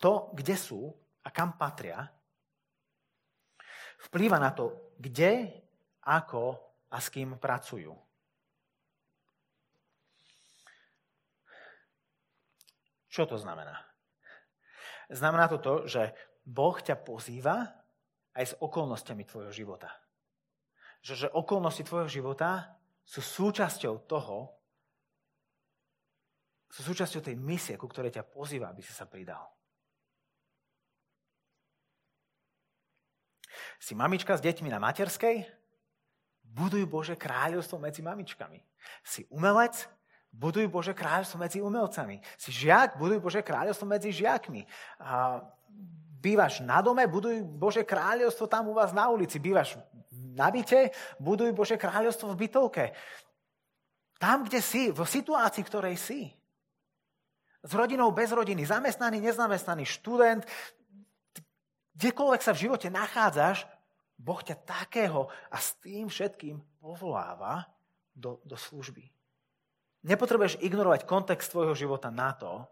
To, 0.04 0.36
kde 0.36 0.52
sú 0.52 0.92
a 1.24 1.32
kam 1.32 1.56
patria, 1.56 2.04
vplýva 4.04 4.36
na 4.36 4.52
to, 4.52 4.92
kde, 5.00 5.48
ako 6.04 6.60
a 6.92 7.00
s 7.00 7.08
kým 7.08 7.40
pracujú. 7.40 7.96
Čo 13.08 13.24
to 13.24 13.40
znamená? 13.40 13.80
Znamená 15.08 15.48
to 15.48 15.62
to, 15.62 15.74
že 15.88 16.12
Boh 16.44 16.76
ťa 16.76 17.00
pozýva 17.00 17.64
aj 18.36 18.44
s 18.44 18.54
okolnostiami 18.60 19.24
tvojho 19.24 19.54
života. 19.54 19.88
Že, 21.00 21.14
že 21.16 21.28
okolnosti 21.32 21.86
tvojho 21.86 22.10
života 22.10 22.76
sú 23.06 23.22
súčasťou 23.22 24.04
toho, 24.04 24.52
sú 26.68 26.80
súčasťou 26.82 27.22
tej 27.22 27.36
misie, 27.38 27.78
ku 27.78 27.86
ktorej 27.86 28.18
ťa 28.18 28.26
pozýva, 28.26 28.74
aby 28.74 28.82
si 28.82 28.90
sa 28.90 29.06
pridal. 29.06 29.53
Si 33.78 33.94
mamička 33.94 34.36
s 34.38 34.44
deťmi 34.44 34.68
na 34.70 34.82
materskej? 34.82 35.44
Buduj 36.42 36.86
Bože 36.86 37.18
kráľovstvo 37.18 37.82
medzi 37.82 38.00
mamičkami. 38.00 38.62
Si 39.02 39.26
umelec? 39.30 39.90
Buduj 40.34 40.66
Bože 40.70 40.94
kráľovstvo 40.94 41.38
medzi 41.38 41.58
umelcami. 41.58 42.22
Si 42.38 42.50
žiak? 42.50 42.98
Buduj 42.98 43.18
Bože 43.22 43.42
kráľovstvo 43.42 43.86
medzi 43.86 44.10
žiakmi. 44.14 44.66
A 45.02 45.42
bývaš 46.22 46.62
na 46.62 46.78
dome? 46.78 47.06
Buduj 47.06 47.42
Bože 47.42 47.82
kráľovstvo 47.82 48.46
tam 48.46 48.70
u 48.70 48.74
vás 48.74 48.94
na 48.94 49.10
ulici. 49.10 49.38
Bývaš 49.42 49.78
na 50.10 50.50
byte? 50.50 50.94
Buduj 51.18 51.54
Bože 51.54 51.78
kráľovstvo 51.78 52.34
v 52.34 52.40
bytovke. 52.46 52.84
Tam, 54.18 54.46
kde 54.46 54.62
si, 54.62 54.94
v 54.94 55.00
situácii, 55.02 55.62
ktorej 55.66 55.98
si. 55.98 56.30
S 57.64 57.72
rodinou, 57.72 58.12
bez 58.12 58.30
rodiny, 58.30 58.62
zamestnaný, 58.62 59.24
nezamestnaný, 59.24 59.88
študent, 59.88 60.44
kdekoľvek 61.94 62.42
sa 62.42 62.52
v 62.54 62.62
živote 62.68 62.88
nachádzaš, 62.90 63.66
Boh 64.14 64.38
ťa 64.38 64.54
takého 64.62 65.26
a 65.50 65.56
s 65.58 65.74
tým 65.82 66.06
všetkým 66.06 66.62
povoláva 66.78 67.66
do, 68.14 68.38
do 68.46 68.54
služby. 68.54 69.10
Nepotrebuješ 70.06 70.60
ignorovať 70.62 71.08
kontext 71.08 71.50
tvojho 71.50 71.74
života 71.74 72.12
na 72.14 72.30
to, 72.36 72.62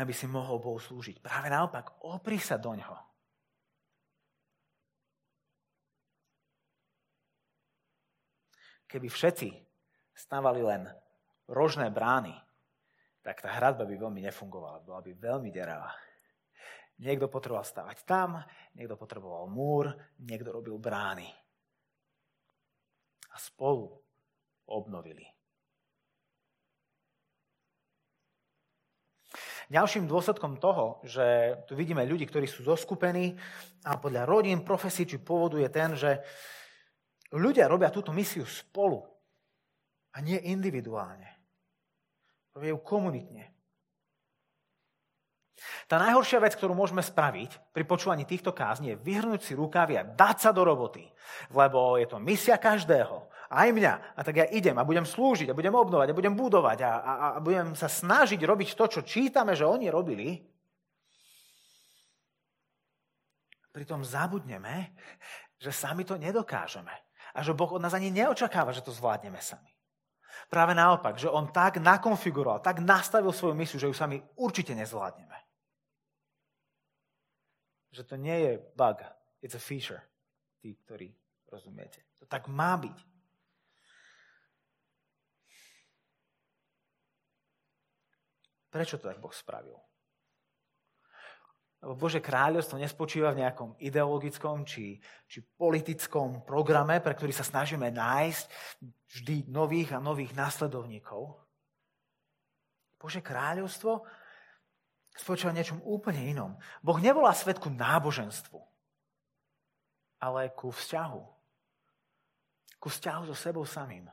aby 0.00 0.12
si 0.12 0.24
mohol 0.28 0.60
Bohu 0.60 0.80
slúžiť. 0.80 1.20
Práve 1.20 1.52
naopak, 1.52 2.04
opri 2.04 2.40
sa 2.40 2.56
do 2.56 2.72
ňoho. 2.72 2.98
Keby 8.88 9.08
všetci 9.08 9.48
stávali 10.12 10.60
len 10.60 10.84
rožné 11.48 11.88
brány, 11.88 12.36
tak 13.24 13.40
tá 13.40 13.48
hradba 13.48 13.88
by 13.88 13.94
veľmi 13.96 14.20
nefungovala, 14.20 14.84
bola 14.84 15.00
by 15.00 15.12
veľmi 15.16 15.48
deravá. 15.48 15.96
Niekto 17.02 17.26
potreboval 17.26 17.66
stavať 17.66 18.06
tam, 18.06 18.38
niekto 18.78 18.94
potreboval 18.94 19.50
múr, 19.50 19.90
niekto 20.22 20.54
robil 20.54 20.78
brány. 20.78 21.26
A 23.34 23.36
spolu 23.42 23.90
obnovili. 24.70 25.26
Ďalším 29.72 30.04
dôsledkom 30.04 30.60
toho, 30.60 31.00
že 31.00 31.56
tu 31.64 31.72
vidíme 31.72 32.04
ľudí, 32.04 32.28
ktorí 32.28 32.44
sú 32.44 32.60
zoskupení 32.60 33.34
a 33.88 33.96
podľa 33.96 34.28
rodín, 34.28 34.60
profesí 34.60 35.08
či 35.08 35.16
pôvodu 35.16 35.56
je 35.56 35.70
ten, 35.72 35.96
že 35.96 36.20
ľudia 37.32 37.72
robia 37.72 37.88
túto 37.88 38.12
misiu 38.12 38.44
spolu 38.44 39.00
a 40.12 40.20
nie 40.20 40.36
individuálne. 40.36 41.24
Robia 42.52 42.76
ju 42.76 42.80
komunitne. 42.84 43.48
Tá 45.86 45.98
najhoršia 45.98 46.42
vec, 46.42 46.54
ktorú 46.54 46.74
môžeme 46.74 47.02
spraviť 47.02 47.74
pri 47.74 47.84
počúvaní 47.86 48.24
týchto 48.24 48.54
kázni, 48.54 48.94
je 48.94 49.00
vyhrnúť 49.00 49.40
si 49.42 49.52
rukávy 49.52 49.98
a 49.98 50.06
dať 50.06 50.36
sa 50.38 50.50
do 50.50 50.62
roboty. 50.66 51.06
Lebo 51.52 51.98
je 51.98 52.06
to 52.06 52.22
misia 52.22 52.58
každého, 52.58 53.28
aj 53.52 53.68
mňa. 53.70 53.94
A 54.16 54.20
tak 54.24 54.40
ja 54.40 54.46
idem 54.48 54.74
a 54.80 54.88
budem 54.88 55.04
slúžiť 55.04 55.52
a 55.52 55.58
budem 55.58 55.74
obnovať 55.74 56.10
a 56.10 56.18
budem 56.18 56.34
budovať 56.34 56.78
a, 56.82 56.90
a, 56.90 57.12
a 57.36 57.38
budem 57.42 57.76
sa 57.76 57.86
snažiť 57.86 58.40
robiť 58.40 58.72
to, 58.72 58.84
čo 58.88 59.00
čítame, 59.04 59.52
že 59.52 59.68
oni 59.68 59.92
robili. 59.92 60.40
Pritom 63.72 64.04
zabudneme, 64.04 64.92
že 65.56 65.72
sami 65.72 66.04
to 66.04 66.20
nedokážeme. 66.20 66.92
A 67.32 67.40
že 67.40 67.56
Boh 67.56 67.72
od 67.72 67.80
nás 67.80 67.96
ani 67.96 68.12
neočakáva, 68.12 68.76
že 68.76 68.84
to 68.84 68.92
zvládneme 68.92 69.40
sami. 69.40 69.72
Práve 70.52 70.76
naopak, 70.76 71.16
že 71.16 71.32
on 71.32 71.48
tak 71.48 71.80
nakonfiguroval, 71.80 72.60
tak 72.60 72.84
nastavil 72.84 73.32
svoju 73.32 73.56
misiu, 73.56 73.80
že 73.80 73.88
ju 73.88 73.96
sami 73.96 74.20
určite 74.36 74.76
nezvládneme. 74.76 75.41
Že 77.92 78.02
to 78.08 78.16
nie 78.16 78.36
je 78.40 78.52
bug, 78.72 79.04
it's 79.44 79.54
a 79.54 79.62
feature. 79.62 80.00
Tí, 80.58 80.72
ktorí 80.74 81.12
rozumiete. 81.52 82.00
To 82.18 82.24
tak 82.24 82.48
má 82.48 82.74
byť. 82.80 82.98
Prečo 88.72 88.96
to 88.96 89.04
tak 89.04 89.20
Boh 89.20 89.34
spravil? 89.36 89.76
Lebo 91.82 91.98
Bože 91.98 92.22
kráľovstvo 92.22 92.78
nespočíva 92.78 93.34
v 93.34 93.42
nejakom 93.42 93.74
ideologickom 93.82 94.62
či, 94.62 95.02
či 95.26 95.42
politickom 95.42 96.46
programe, 96.46 97.02
pre 97.02 97.12
ktorý 97.12 97.34
sa 97.34 97.44
snažíme 97.44 97.90
nájsť 97.90 98.44
vždy 99.12 99.50
nových 99.50 99.92
a 99.92 100.00
nových 100.00 100.32
následovníkov. 100.32 101.36
Bože 103.02 103.18
kráľovstvo 103.18 104.06
spočíva 105.16 105.52
niečom 105.52 105.80
úplne 105.84 106.24
inom. 106.24 106.56
Boh 106.80 106.98
nevolá 107.00 107.36
svet 107.36 107.60
ku 107.60 107.68
náboženstvu, 107.68 108.58
ale 110.22 110.48
ku 110.56 110.72
vzťahu. 110.72 111.22
Ku 112.82 112.88
vzťahu 112.90 113.22
so 113.30 113.36
sebou 113.36 113.62
samým. 113.68 114.08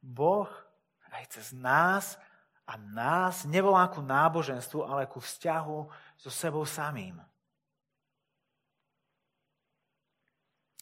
Boh 0.00 0.48
aj 1.10 1.24
cez 1.32 1.56
nás 1.56 2.20
A 2.66 2.74
nás 2.74 3.46
nevolá 3.46 3.86
ku 3.86 4.02
náboženstvu, 4.02 4.82
ale 4.82 5.06
ku 5.06 5.22
vzťahu 5.22 5.86
so 6.18 6.30
sebou 6.34 6.66
samým. 6.66 7.14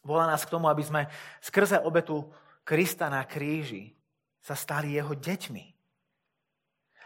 Volá 0.01 0.25
nás 0.25 0.49
k 0.49 0.53
tomu, 0.53 0.69
aby 0.73 0.81
sme 0.81 1.05
skrze 1.45 1.81
obetu 1.85 2.25
Krista 2.65 3.13
na 3.13 3.21
kríži 3.29 3.93
sa 4.41 4.57
stali 4.57 4.97
jeho 4.97 5.13
deťmi. 5.13 5.74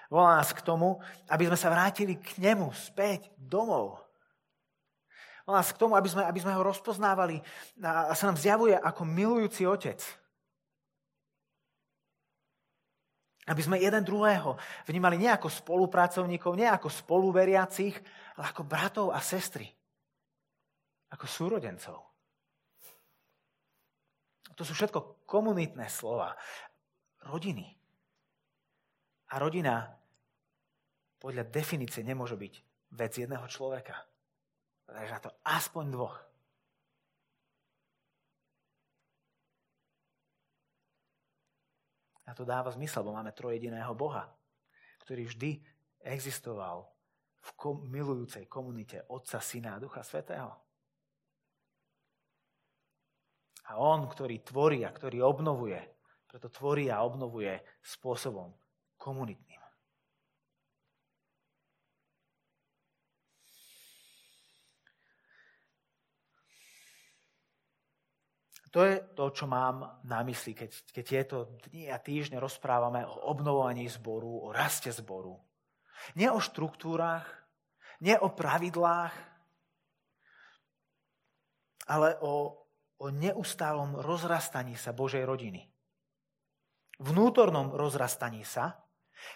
Volá 0.08 0.40
nás 0.40 0.56
k 0.56 0.64
tomu, 0.64 0.96
aby 1.28 1.44
sme 1.52 1.58
sa 1.60 1.68
vrátili 1.68 2.16
k 2.16 2.40
nemu 2.40 2.72
späť 2.72 3.28
domov. 3.36 4.00
Volá 5.44 5.60
nás 5.60 5.68
k 5.68 5.80
tomu, 5.80 5.96
aby 5.96 6.08
sme, 6.08 6.24
aby 6.24 6.40
sme 6.40 6.56
ho 6.56 6.64
rozpoznávali 6.64 7.44
a 7.84 8.16
sa 8.16 8.32
nám 8.32 8.40
zjavuje 8.40 8.72
ako 8.72 9.04
milujúci 9.04 9.68
otec. 9.68 10.00
Aby 13.48 13.64
sme 13.64 13.80
jeden 13.80 14.04
druhého 14.04 14.60
vnímali 14.84 15.16
nie 15.16 15.28
ako 15.32 15.48
spolupracovníkov, 15.48 16.52
nie 16.56 16.68
ako 16.68 16.92
spoluveriacich, 16.92 17.96
ale 18.36 18.44
ako 18.48 18.62
bratov 18.64 19.08
a 19.12 19.20
sestry. 19.24 19.68
Ako 21.08 21.24
súrodencov. 21.24 22.08
To 24.52 24.62
sú 24.64 24.72
všetko 24.76 25.24
komunitné 25.24 25.88
slova. 25.88 26.36
Rodiny. 27.24 27.72
A 29.32 29.40
rodina 29.40 29.97
podľa 31.18 31.50
definície 31.50 32.06
nemôže 32.06 32.38
byť 32.38 32.54
vec 32.94 33.12
jedného 33.18 33.44
človeka. 33.50 33.94
Takže 34.88 35.12
na 35.12 35.20
to 35.20 35.30
aspoň 35.44 35.84
dvoch. 35.92 36.16
A 42.28 42.36
to 42.36 42.44
dáva 42.44 42.68
zmysel, 42.72 43.04
bo 43.04 43.16
máme 43.16 43.32
trojediného 43.32 43.92
Boha, 43.96 44.28
ktorý 45.00 45.28
vždy 45.28 45.64
existoval 46.04 46.84
v 47.40 47.50
kom- 47.56 47.84
milujúcej 47.88 48.44
komunite 48.44 49.08
Otca, 49.08 49.40
Syna 49.40 49.76
a 49.76 49.82
Ducha 49.82 50.04
Svetého. 50.04 50.52
A 53.68 53.76
On, 53.80 54.04
ktorý 54.08 54.44
tvorí 54.44 54.84
a 54.84 54.92
ktorý 54.92 55.24
obnovuje, 55.24 55.80
preto 56.28 56.52
tvorí 56.52 56.92
a 56.92 57.00
obnovuje 57.04 57.56
spôsobom 57.80 58.52
komunitným. 59.00 59.57
To 68.78 68.86
je 68.86 69.02
to, 69.18 69.34
čo 69.34 69.50
mám 69.50 70.06
na 70.06 70.22
mysli, 70.22 70.54
keď, 70.54 70.70
keď 70.94 71.04
tieto 71.10 71.36
dni 71.66 71.90
a 71.90 71.98
týždne 71.98 72.38
rozprávame 72.38 73.02
o 73.02 73.26
obnovovaní 73.26 73.90
zboru, 73.90 74.46
o 74.46 74.54
raste 74.54 74.94
zboru. 74.94 75.34
Nie 76.14 76.30
o 76.30 76.38
štruktúrach, 76.38 77.26
nie 77.98 78.14
o 78.14 78.30
pravidlách, 78.30 79.10
ale 81.90 82.22
o, 82.22 82.54
o 83.02 83.06
neustálom 83.10 83.98
rozrastaní 83.98 84.78
sa 84.78 84.94
Božej 84.94 85.26
rodiny. 85.26 85.66
Vnútornom 87.02 87.74
rozrastaní 87.74 88.46
sa, 88.46 88.78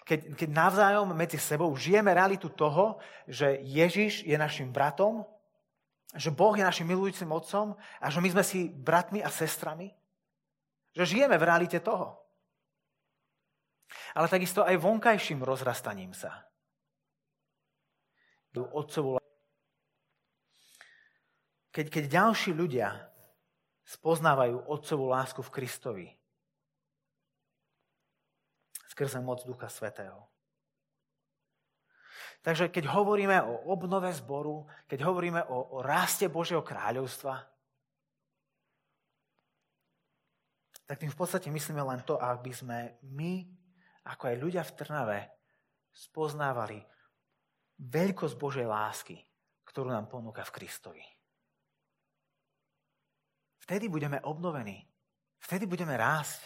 keď, 0.07 0.39
keď 0.39 0.49
navzájom 0.55 1.11
medzi 1.19 1.43
sebou 1.43 1.75
žijeme 1.75 2.15
realitu 2.15 2.47
toho, 2.47 3.03
že 3.27 3.59
Ježiš 3.59 4.23
je 4.23 4.39
našim 4.39 4.71
bratom, 4.71 5.27
že 6.13 6.29
Boh 6.29 6.53
je 6.53 6.65
našim 6.65 6.85
milujúcim 6.85 7.29
otcom 7.33 7.73
a 8.01 8.07
že 8.13 8.21
my 8.21 8.29
sme 8.29 8.45
si 8.45 8.69
bratmi 8.69 9.25
a 9.25 9.33
sestrami. 9.33 9.89
Že 10.93 11.05
žijeme 11.09 11.41
v 11.41 11.47
realite 11.49 11.81
toho. 11.81 12.21
Ale 14.13 14.29
takisto 14.29 14.61
aj 14.61 14.77
vonkajším 14.77 15.41
rozrastaním 15.41 16.13
sa. 16.13 16.45
Keď, 21.73 21.87
keď 21.89 22.05
ďalší 22.05 22.53
ľudia 22.53 23.09
spoznávajú 23.89 24.69
otcovú 24.69 25.09
lásku 25.09 25.41
v 25.41 25.53
Kristovi 25.53 26.09
skrze 28.93 29.25
moc 29.25 29.41
Ducha 29.49 29.73
Svetého, 29.73 30.29
Takže 32.43 32.75
keď 32.75 32.91
hovoríme 32.91 33.39
o 33.47 33.71
obnove 33.71 34.11
zboru, 34.11 34.67
keď 34.91 35.07
hovoríme 35.07 35.47
o, 35.47 35.79
o 35.79 35.83
raste 35.83 36.27
Božieho 36.27 36.67
kráľovstva, 36.67 37.39
tak 40.83 40.99
tým 40.99 41.15
v 41.15 41.19
podstate 41.23 41.49
myslíme 41.49 41.79
len 41.87 42.03
to, 42.03 42.19
aby 42.19 42.51
sme 42.51 42.99
my, 43.07 43.47
ako 44.11 44.23
aj 44.27 44.37
ľudia 44.43 44.63
v 44.67 44.75
Trnave, 44.75 45.21
spoznávali 45.95 46.83
veľkosť 47.79 48.35
Božej 48.35 48.67
lásky, 48.67 49.17
ktorú 49.63 49.95
nám 49.95 50.11
ponúka 50.11 50.43
v 50.43 50.55
Kristovi. 50.59 51.05
Vtedy 53.63 53.87
budeme 53.87 54.19
obnovení. 54.27 54.83
Vtedy 55.39 55.71
budeme 55.71 55.95
rásť. 55.95 56.43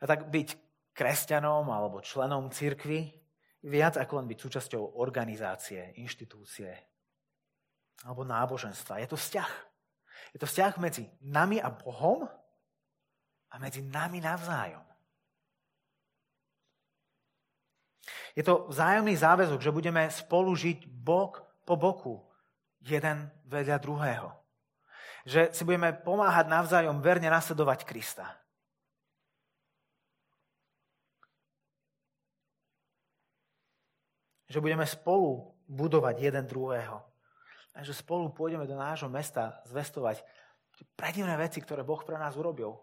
Tak 0.00 0.32
byť 0.32 0.48
kresťanom 0.96 1.68
alebo 1.68 2.00
členom 2.00 2.48
cirkvy 2.48 3.12
viac 3.68 4.00
ako 4.00 4.24
len 4.24 4.26
byť 4.32 4.38
súčasťou 4.40 4.96
organizácie, 4.96 5.92
inštitúcie 6.00 6.72
alebo 8.04 8.24
náboženstva. 8.24 9.04
Je 9.04 9.08
to 9.12 9.20
vzťah. 9.20 9.52
Je 10.32 10.38
to 10.40 10.48
vzťah 10.48 10.72
medzi 10.80 11.04
nami 11.20 11.60
a 11.60 11.68
Bohom 11.68 12.24
a 13.50 13.54
medzi 13.60 13.84
nami 13.84 14.24
navzájom. 14.24 14.84
Je 18.38 18.46
to 18.46 18.70
vzájomný 18.70 19.18
záväzok, 19.18 19.60
že 19.60 19.74
budeme 19.74 20.06
spolu 20.08 20.54
žiť 20.54 20.86
bok 20.86 21.42
po 21.66 21.74
boku, 21.74 22.14
jeden 22.80 23.28
vedľa 23.44 23.76
druhého. 23.82 24.28
Že 25.28 25.52
si 25.52 25.62
budeme 25.66 25.92
pomáhať 25.92 26.48
navzájom 26.48 27.04
verne 27.04 27.28
nasledovať 27.28 27.84
Krista. 27.84 28.40
Že 34.50 34.58
budeme 34.58 34.82
spolu 34.82 35.54
budovať 35.70 36.18
jeden 36.18 36.44
druhého. 36.50 36.98
A 37.70 37.86
že 37.86 37.94
spolu 37.94 38.34
pôjdeme 38.34 38.66
do 38.66 38.74
nášho 38.74 39.06
mesta 39.06 39.62
zvestovať 39.70 40.26
predivné 40.98 41.38
veci, 41.38 41.62
ktoré 41.62 41.86
Boh 41.86 42.02
pre 42.02 42.18
nás 42.18 42.34
urobil. 42.34 42.74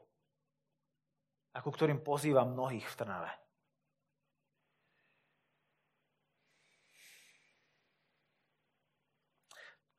Ako 1.51 1.67
ktorým 1.75 1.99
pozýva 1.99 2.47
mnohých 2.47 2.87
v 2.87 2.95
Trnave. 2.95 3.31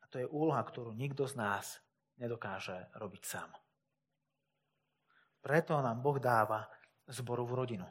A 0.00 0.04
to 0.09 0.24
je 0.24 0.31
úloha, 0.33 0.64
ktorú 0.64 0.96
nikto 0.96 1.28
z 1.28 1.37
nás 1.37 1.85
nedokáže 2.16 2.88
robiť 2.96 3.22
sám. 3.28 3.50
Preto 5.44 5.76
nám 5.85 6.00
Boh 6.00 6.16
dáva 6.16 6.64
zborovú 7.04 7.54
rodinu. 7.54 7.85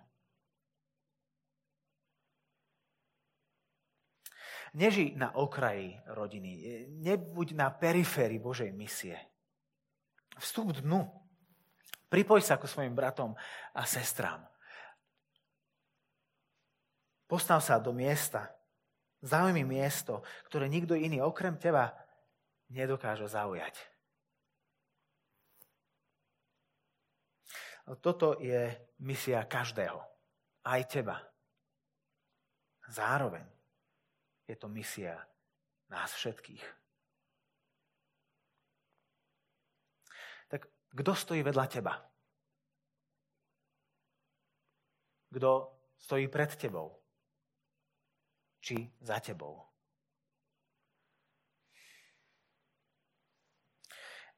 Neži 4.78 5.18
na 5.18 5.34
okraji 5.34 5.98
rodiny. 6.14 6.86
Nebuď 7.02 7.58
na 7.58 7.74
periférii 7.74 8.38
Božej 8.38 8.70
misie. 8.70 9.18
Vstup 10.38 10.78
dnu. 10.86 11.02
Pripoj 12.14 12.46
sa 12.46 12.62
ku 12.62 12.70
svojim 12.70 12.94
bratom 12.94 13.34
a 13.74 13.82
sestrám. 13.90 14.46
Postav 17.26 17.58
sa 17.66 17.82
do 17.82 17.90
miesta. 17.90 18.54
Zaujmi 19.26 19.66
miesto, 19.66 20.22
ktoré 20.46 20.70
nikto 20.70 20.94
iný 20.94 21.26
okrem 21.26 21.58
teba 21.58 21.98
nedokáže 22.70 23.26
zaujať. 23.26 23.74
Toto 27.98 28.38
je 28.38 28.78
misia 29.02 29.42
každého. 29.42 29.98
Aj 30.70 30.82
teba. 30.86 31.18
Zároveň 32.94 33.57
je 34.48 34.56
to 34.56 34.68
misia 34.72 35.28
nás 35.92 36.12
všetkých. 36.16 36.64
Tak 40.48 40.68
kto 40.96 41.12
stojí 41.16 41.44
vedľa 41.44 41.66
teba? 41.68 41.94
Kto 45.28 45.52
stojí 46.00 46.32
pred 46.32 46.56
tebou? 46.56 46.96
Či 48.64 48.96
za 49.04 49.20
tebou? 49.20 49.68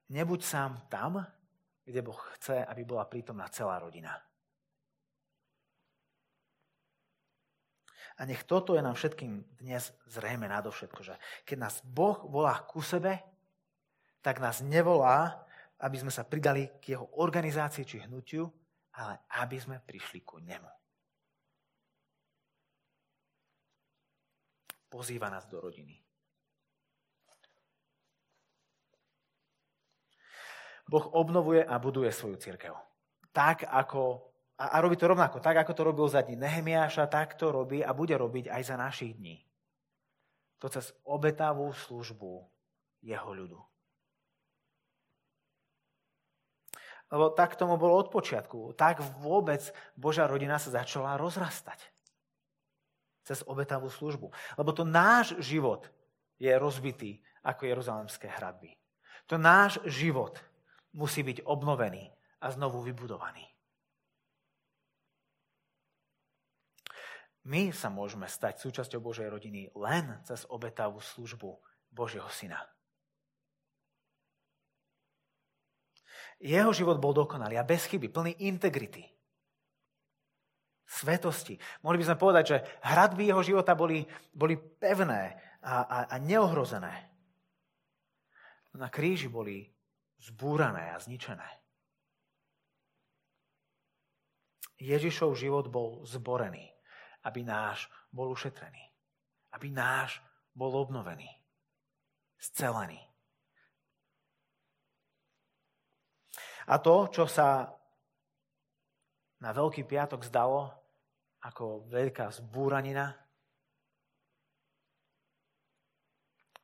Nebuď 0.10 0.42
sám 0.42 0.90
tam, 0.90 1.22
kde 1.86 2.02
Boh 2.02 2.18
chce, 2.34 2.66
aby 2.66 2.82
bola 2.82 3.06
prítomná 3.06 3.46
celá 3.50 3.78
rodina. 3.78 4.29
A 8.20 8.28
nech 8.28 8.44
toto 8.44 8.76
je 8.76 8.84
nám 8.84 9.00
všetkým 9.00 9.64
dnes 9.64 9.96
zrejme 10.12 10.52
nadovšetko, 10.52 11.02
že 11.02 11.16
keď 11.48 11.58
nás 11.58 11.76
Boh 11.88 12.20
volá 12.28 12.60
ku 12.68 12.84
sebe, 12.84 13.24
tak 14.20 14.44
nás 14.44 14.60
nevolá 14.60 15.50
aby 15.80 15.96
sme 15.96 16.12
sa 16.12 16.28
pridali 16.28 16.68
k 16.84 16.96
jeho 16.96 17.08
organizácii 17.24 17.88
či 17.88 18.04
hnutiu, 18.04 18.44
ale 19.00 19.24
aby 19.40 19.56
sme 19.56 19.80
prišli 19.80 20.28
ku 20.28 20.44
nemu. 20.44 20.68
Pozýva 24.90 25.32
nás 25.32 25.48
do 25.48 25.62
rodiny. 25.62 25.96
Boh 30.90 31.06
obnovuje 31.14 31.62
a 31.62 31.78
buduje 31.78 32.10
svoju 32.10 32.42
církev. 32.42 32.74
Tak 33.30 33.70
ako, 33.70 34.29
a, 34.60 34.76
a 34.76 34.78
robí 34.84 35.00
to 35.00 35.08
rovnako, 35.08 35.40
tak 35.40 35.64
ako 35.64 35.72
to 35.72 35.82
robil 35.88 36.08
za 36.12 36.20
dní 36.20 36.36
Nehemiáša, 36.36 37.08
tak 37.08 37.40
to 37.40 37.56
robí 37.56 37.80
a 37.80 37.96
bude 37.96 38.12
robiť 38.20 38.52
aj 38.52 38.62
za 38.68 38.76
našich 38.76 39.16
dní. 39.16 39.40
To 40.60 40.68
cez 40.68 40.92
obetavú 41.08 41.72
službu 41.72 42.44
jeho 43.00 43.32
ľudu. 43.32 43.60
Lebo 47.10 47.34
tak 47.34 47.58
tomu 47.58 47.80
bolo 47.80 47.98
od 47.98 48.12
počiatku. 48.14 48.78
Tak 48.78 49.02
vôbec 49.24 49.64
Božia 49.98 50.30
rodina 50.30 50.62
sa 50.62 50.70
začala 50.70 51.18
rozrastať. 51.18 51.82
Cez 53.26 53.42
obetavú 53.50 53.90
službu. 53.90 54.30
Lebo 54.62 54.72
to 54.76 54.86
náš 54.86 55.34
život 55.42 55.90
je 56.38 56.54
rozbitý 56.54 57.24
ako 57.42 57.66
jeruzalemské 57.66 58.30
hradby. 58.30 58.78
To 59.26 59.42
náš 59.42 59.82
život 59.90 60.38
musí 60.94 61.26
byť 61.26 61.50
obnovený 61.50 62.14
a 62.46 62.54
znovu 62.54 62.86
vybudovaný. 62.86 63.49
My 67.48 67.72
sa 67.72 67.88
môžeme 67.88 68.28
stať 68.28 68.60
súčasťou 68.60 69.00
Božej 69.00 69.32
rodiny 69.32 69.72
len 69.78 70.20
cez 70.28 70.44
obetavú 70.52 71.00
službu 71.00 71.56
Božieho 71.88 72.28
Syna. 72.28 72.60
Jeho 76.40 76.72
život 76.72 77.04
bol 77.04 77.12
dokonalý 77.12 77.60
a 77.60 77.68
bez 77.68 77.84
chyby, 77.88 78.08
plný 78.12 78.32
integrity. 78.48 79.04
Svetosti. 80.88 81.60
Mohli 81.84 81.98
by 82.02 82.06
sme 82.08 82.18
povedať, 82.18 82.44
že 82.48 82.58
hradby 82.82 83.28
jeho 83.28 83.44
života 83.44 83.76
boli, 83.76 84.08
boli 84.32 84.56
pevné 84.56 85.36
a, 85.62 85.84
a, 85.84 85.98
a 86.12 86.16
neohrozené. 86.18 87.12
Na 88.80 88.88
kríži 88.88 89.28
boli 89.28 89.68
zbúrané 90.24 90.96
a 90.96 90.98
zničené. 90.98 91.46
Ježišov 94.80 95.36
život 95.36 95.68
bol 95.68 96.08
zborený, 96.08 96.72
aby 97.26 97.44
náš 97.44 97.90
bol 98.14 98.32
ušetrený. 98.32 98.84
Aby 99.56 99.74
náš 99.74 100.22
bol 100.56 100.72
obnovený. 100.76 101.28
Scelený. 102.40 103.02
A 106.70 106.78
to, 106.78 107.10
čo 107.10 107.26
sa 107.26 107.66
na 109.42 109.50
Veľký 109.50 109.90
piatok 109.90 110.22
zdalo 110.28 110.70
ako 111.42 111.90
veľká 111.90 112.30
zbúranina, 112.30 113.16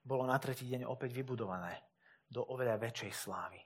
bolo 0.06 0.30
na 0.30 0.38
tretí 0.38 0.70
deň 0.70 0.86
opäť 0.86 1.18
vybudované 1.18 1.82
do 2.30 2.46
oveľa 2.46 2.78
väčšej 2.78 3.12
slávy. 3.16 3.58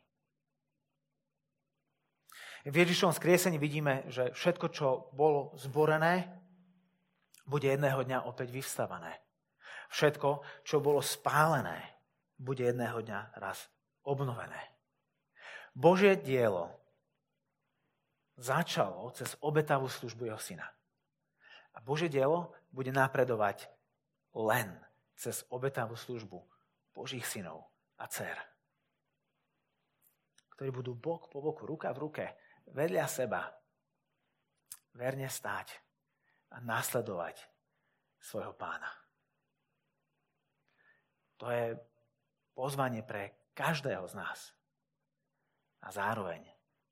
V 2.64 2.76
Ježišovom 2.76 3.16
skriesení 3.16 3.60
vidíme, 3.60 4.08
že 4.08 4.32
všetko, 4.32 4.68
čo 4.72 5.12
bolo 5.12 5.56
zborené, 5.60 6.39
bude 7.50 7.66
jedného 7.66 8.06
dňa 8.06 8.30
opäť 8.30 8.54
vyvstavané. 8.54 9.18
Všetko, 9.90 10.46
čo 10.62 10.78
bolo 10.78 11.02
spálené, 11.02 11.98
bude 12.38 12.62
jedného 12.62 13.02
dňa 13.02 13.42
raz 13.42 13.66
obnovené. 14.06 14.78
Božie 15.74 16.14
dielo 16.14 16.70
začalo 18.38 19.10
cez 19.18 19.34
obetavú 19.42 19.90
službu 19.90 20.30
jeho 20.30 20.40
syna. 20.40 20.70
A 21.74 21.82
Božie 21.82 22.08
dielo 22.08 22.54
bude 22.70 22.94
napredovať 22.94 23.66
len 24.38 24.70
cez 25.18 25.42
obetavú 25.50 25.98
službu 25.98 26.38
Božích 26.94 27.26
synov 27.26 27.66
a 28.00 28.08
dcer, 28.08 28.38
ktorí 30.56 30.70
budú 30.72 30.96
bok 30.96 31.28
po 31.28 31.44
boku, 31.44 31.68
ruka 31.68 31.92
v 31.92 32.02
ruke, 32.08 32.26
vedľa 32.72 33.06
seba, 33.10 33.42
verne 34.96 35.28
stáť 35.28 35.89
a 36.52 36.58
nasledovať 36.60 37.46
svojho 38.20 38.54
pána. 38.54 38.90
To 41.40 41.48
je 41.48 41.78
pozvanie 42.52 43.06
pre 43.06 43.52
každého 43.56 44.04
z 44.12 44.14
nás 44.20 44.52
a 45.80 45.88
zároveň 45.92 46.44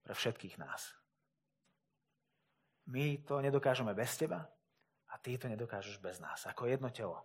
pre 0.03 0.15
všetkých 0.15 0.55
nás. 0.61 0.95
My 2.87 3.19
to 3.27 3.43
nedokážeme 3.43 3.91
bez 3.91 4.15
teba 4.15 4.47
a 5.11 5.13
ty 5.19 5.35
to 5.35 5.51
nedokážeš 5.51 5.99
bez 5.99 6.23
nás. 6.23 6.47
Ako 6.47 6.71
jedno 6.71 6.87
telo, 6.95 7.19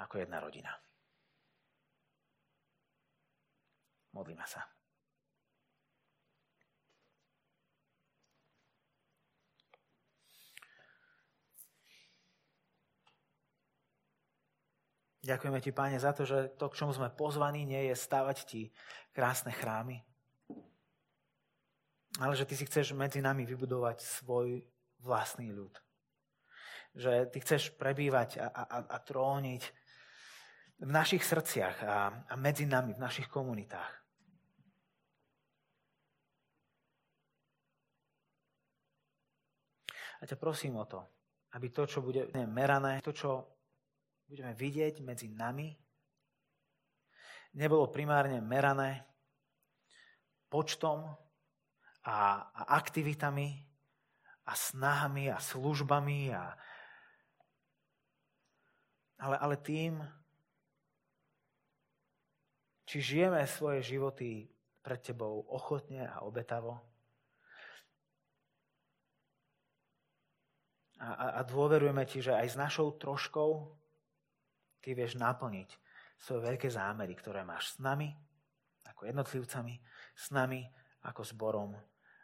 ako 0.00 0.24
jedna 0.24 0.40
rodina. 0.40 0.72
Modlíme 4.16 4.48
sa. 4.48 4.77
Ďakujeme 15.28 15.60
ti, 15.60 15.76
Páne, 15.76 16.00
za 16.00 16.16
to, 16.16 16.24
že 16.24 16.56
to, 16.56 16.72
k 16.72 16.78
čomu 16.80 16.96
sme 16.96 17.12
pozvaní, 17.12 17.68
nie 17.68 17.92
je 17.92 17.96
stavať 18.00 18.48
ti 18.48 18.72
krásne 19.12 19.52
chrámy, 19.52 20.00
ale 22.16 22.32
že 22.32 22.48
ty 22.48 22.56
si 22.56 22.64
chceš 22.64 22.96
medzi 22.96 23.20
nami 23.20 23.44
vybudovať 23.44 24.00
svoj 24.00 24.64
vlastný 25.04 25.52
ľud. 25.52 25.76
Že 26.96 27.28
ty 27.28 27.44
chceš 27.44 27.76
prebývať 27.76 28.40
a, 28.40 28.48
a, 28.48 28.78
a 28.88 28.96
tróniť 29.04 29.62
v 30.80 30.90
našich 30.96 31.20
srdciach 31.20 31.76
a, 31.84 32.24
a 32.24 32.34
medzi 32.40 32.64
nami, 32.64 32.96
v 32.96 33.04
našich 33.04 33.28
komunitách. 33.28 33.92
A 40.18 40.22
ťa 40.24 40.40
prosím 40.40 40.80
o 40.80 40.88
to, 40.88 41.04
aby 41.52 41.68
to, 41.68 41.84
čo 41.84 42.00
bude 42.00 42.32
merané, 42.48 43.04
to, 43.04 43.12
čo 43.12 43.57
budeme 44.28 44.52
vidieť 44.52 45.00
medzi 45.00 45.32
nami, 45.32 45.72
nebolo 47.56 47.88
primárne 47.88 48.44
merané 48.44 49.08
počtom 50.52 51.08
a, 52.04 52.44
a 52.44 52.62
aktivitami 52.76 53.64
a 54.44 54.52
snahami 54.52 55.32
a 55.32 55.40
službami 55.40 56.36
a, 56.36 56.52
ale, 59.16 59.36
ale 59.40 59.56
tým, 59.56 60.04
či 62.84 63.00
žijeme 63.00 63.40
svoje 63.48 63.80
životy 63.80 64.48
pred 64.84 65.00
tebou 65.00 65.44
ochotne 65.48 66.04
a 66.04 66.20
obetavo. 66.24 66.80
A, 71.00 71.08
a, 71.12 71.26
a 71.36 71.40
dôverujeme 71.44 72.04
ti, 72.04 72.20
že 72.20 72.32
aj 72.32 72.48
s 72.48 72.56
našou 72.56 72.96
troškou 72.96 73.78
ty 74.88 74.96
vieš 74.96 75.20
naplniť 75.20 75.68
svoje 76.16 76.48
veľké 76.48 76.72
zámery, 76.72 77.12
ktoré 77.12 77.44
máš 77.44 77.76
s 77.76 77.84
nami, 77.84 78.08
ako 78.88 79.04
jednotlivcami, 79.04 79.76
s 80.16 80.32
nami, 80.32 80.64
ako 81.04 81.28
zborom 81.28 81.76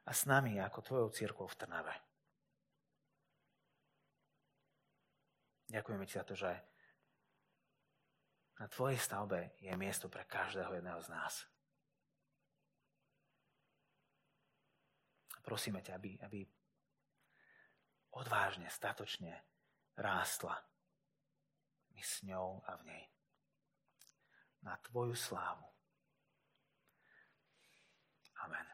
a 0.08 0.10
s 0.16 0.24
nami 0.24 0.56
ako 0.56 0.80
tvojou 0.80 1.08
církou 1.12 1.44
v 1.44 1.58
Trnave. 1.60 1.92
Ďakujeme 5.68 6.04
ti 6.08 6.16
za 6.16 6.24
to, 6.24 6.32
že 6.32 6.48
na 8.56 8.66
tvojej 8.72 8.96
stavbe 8.96 9.60
je 9.60 9.72
miesto 9.76 10.08
pre 10.08 10.24
každého 10.24 10.80
jedného 10.80 11.04
z 11.04 11.08
nás. 11.12 11.44
Prosíme 15.44 15.84
ťa, 15.84 16.00
aby, 16.00 16.16
aby 16.24 16.40
odvážne, 18.16 18.72
statočne 18.72 19.36
rástla 20.00 20.56
my 21.94 22.02
s 22.02 22.22
ňou 22.26 22.60
a 22.66 22.76
v 22.76 22.82
nej. 22.90 23.04
Na 24.66 24.76
Tvoju 24.82 25.14
slávu. 25.14 25.64
Amen. 28.44 28.73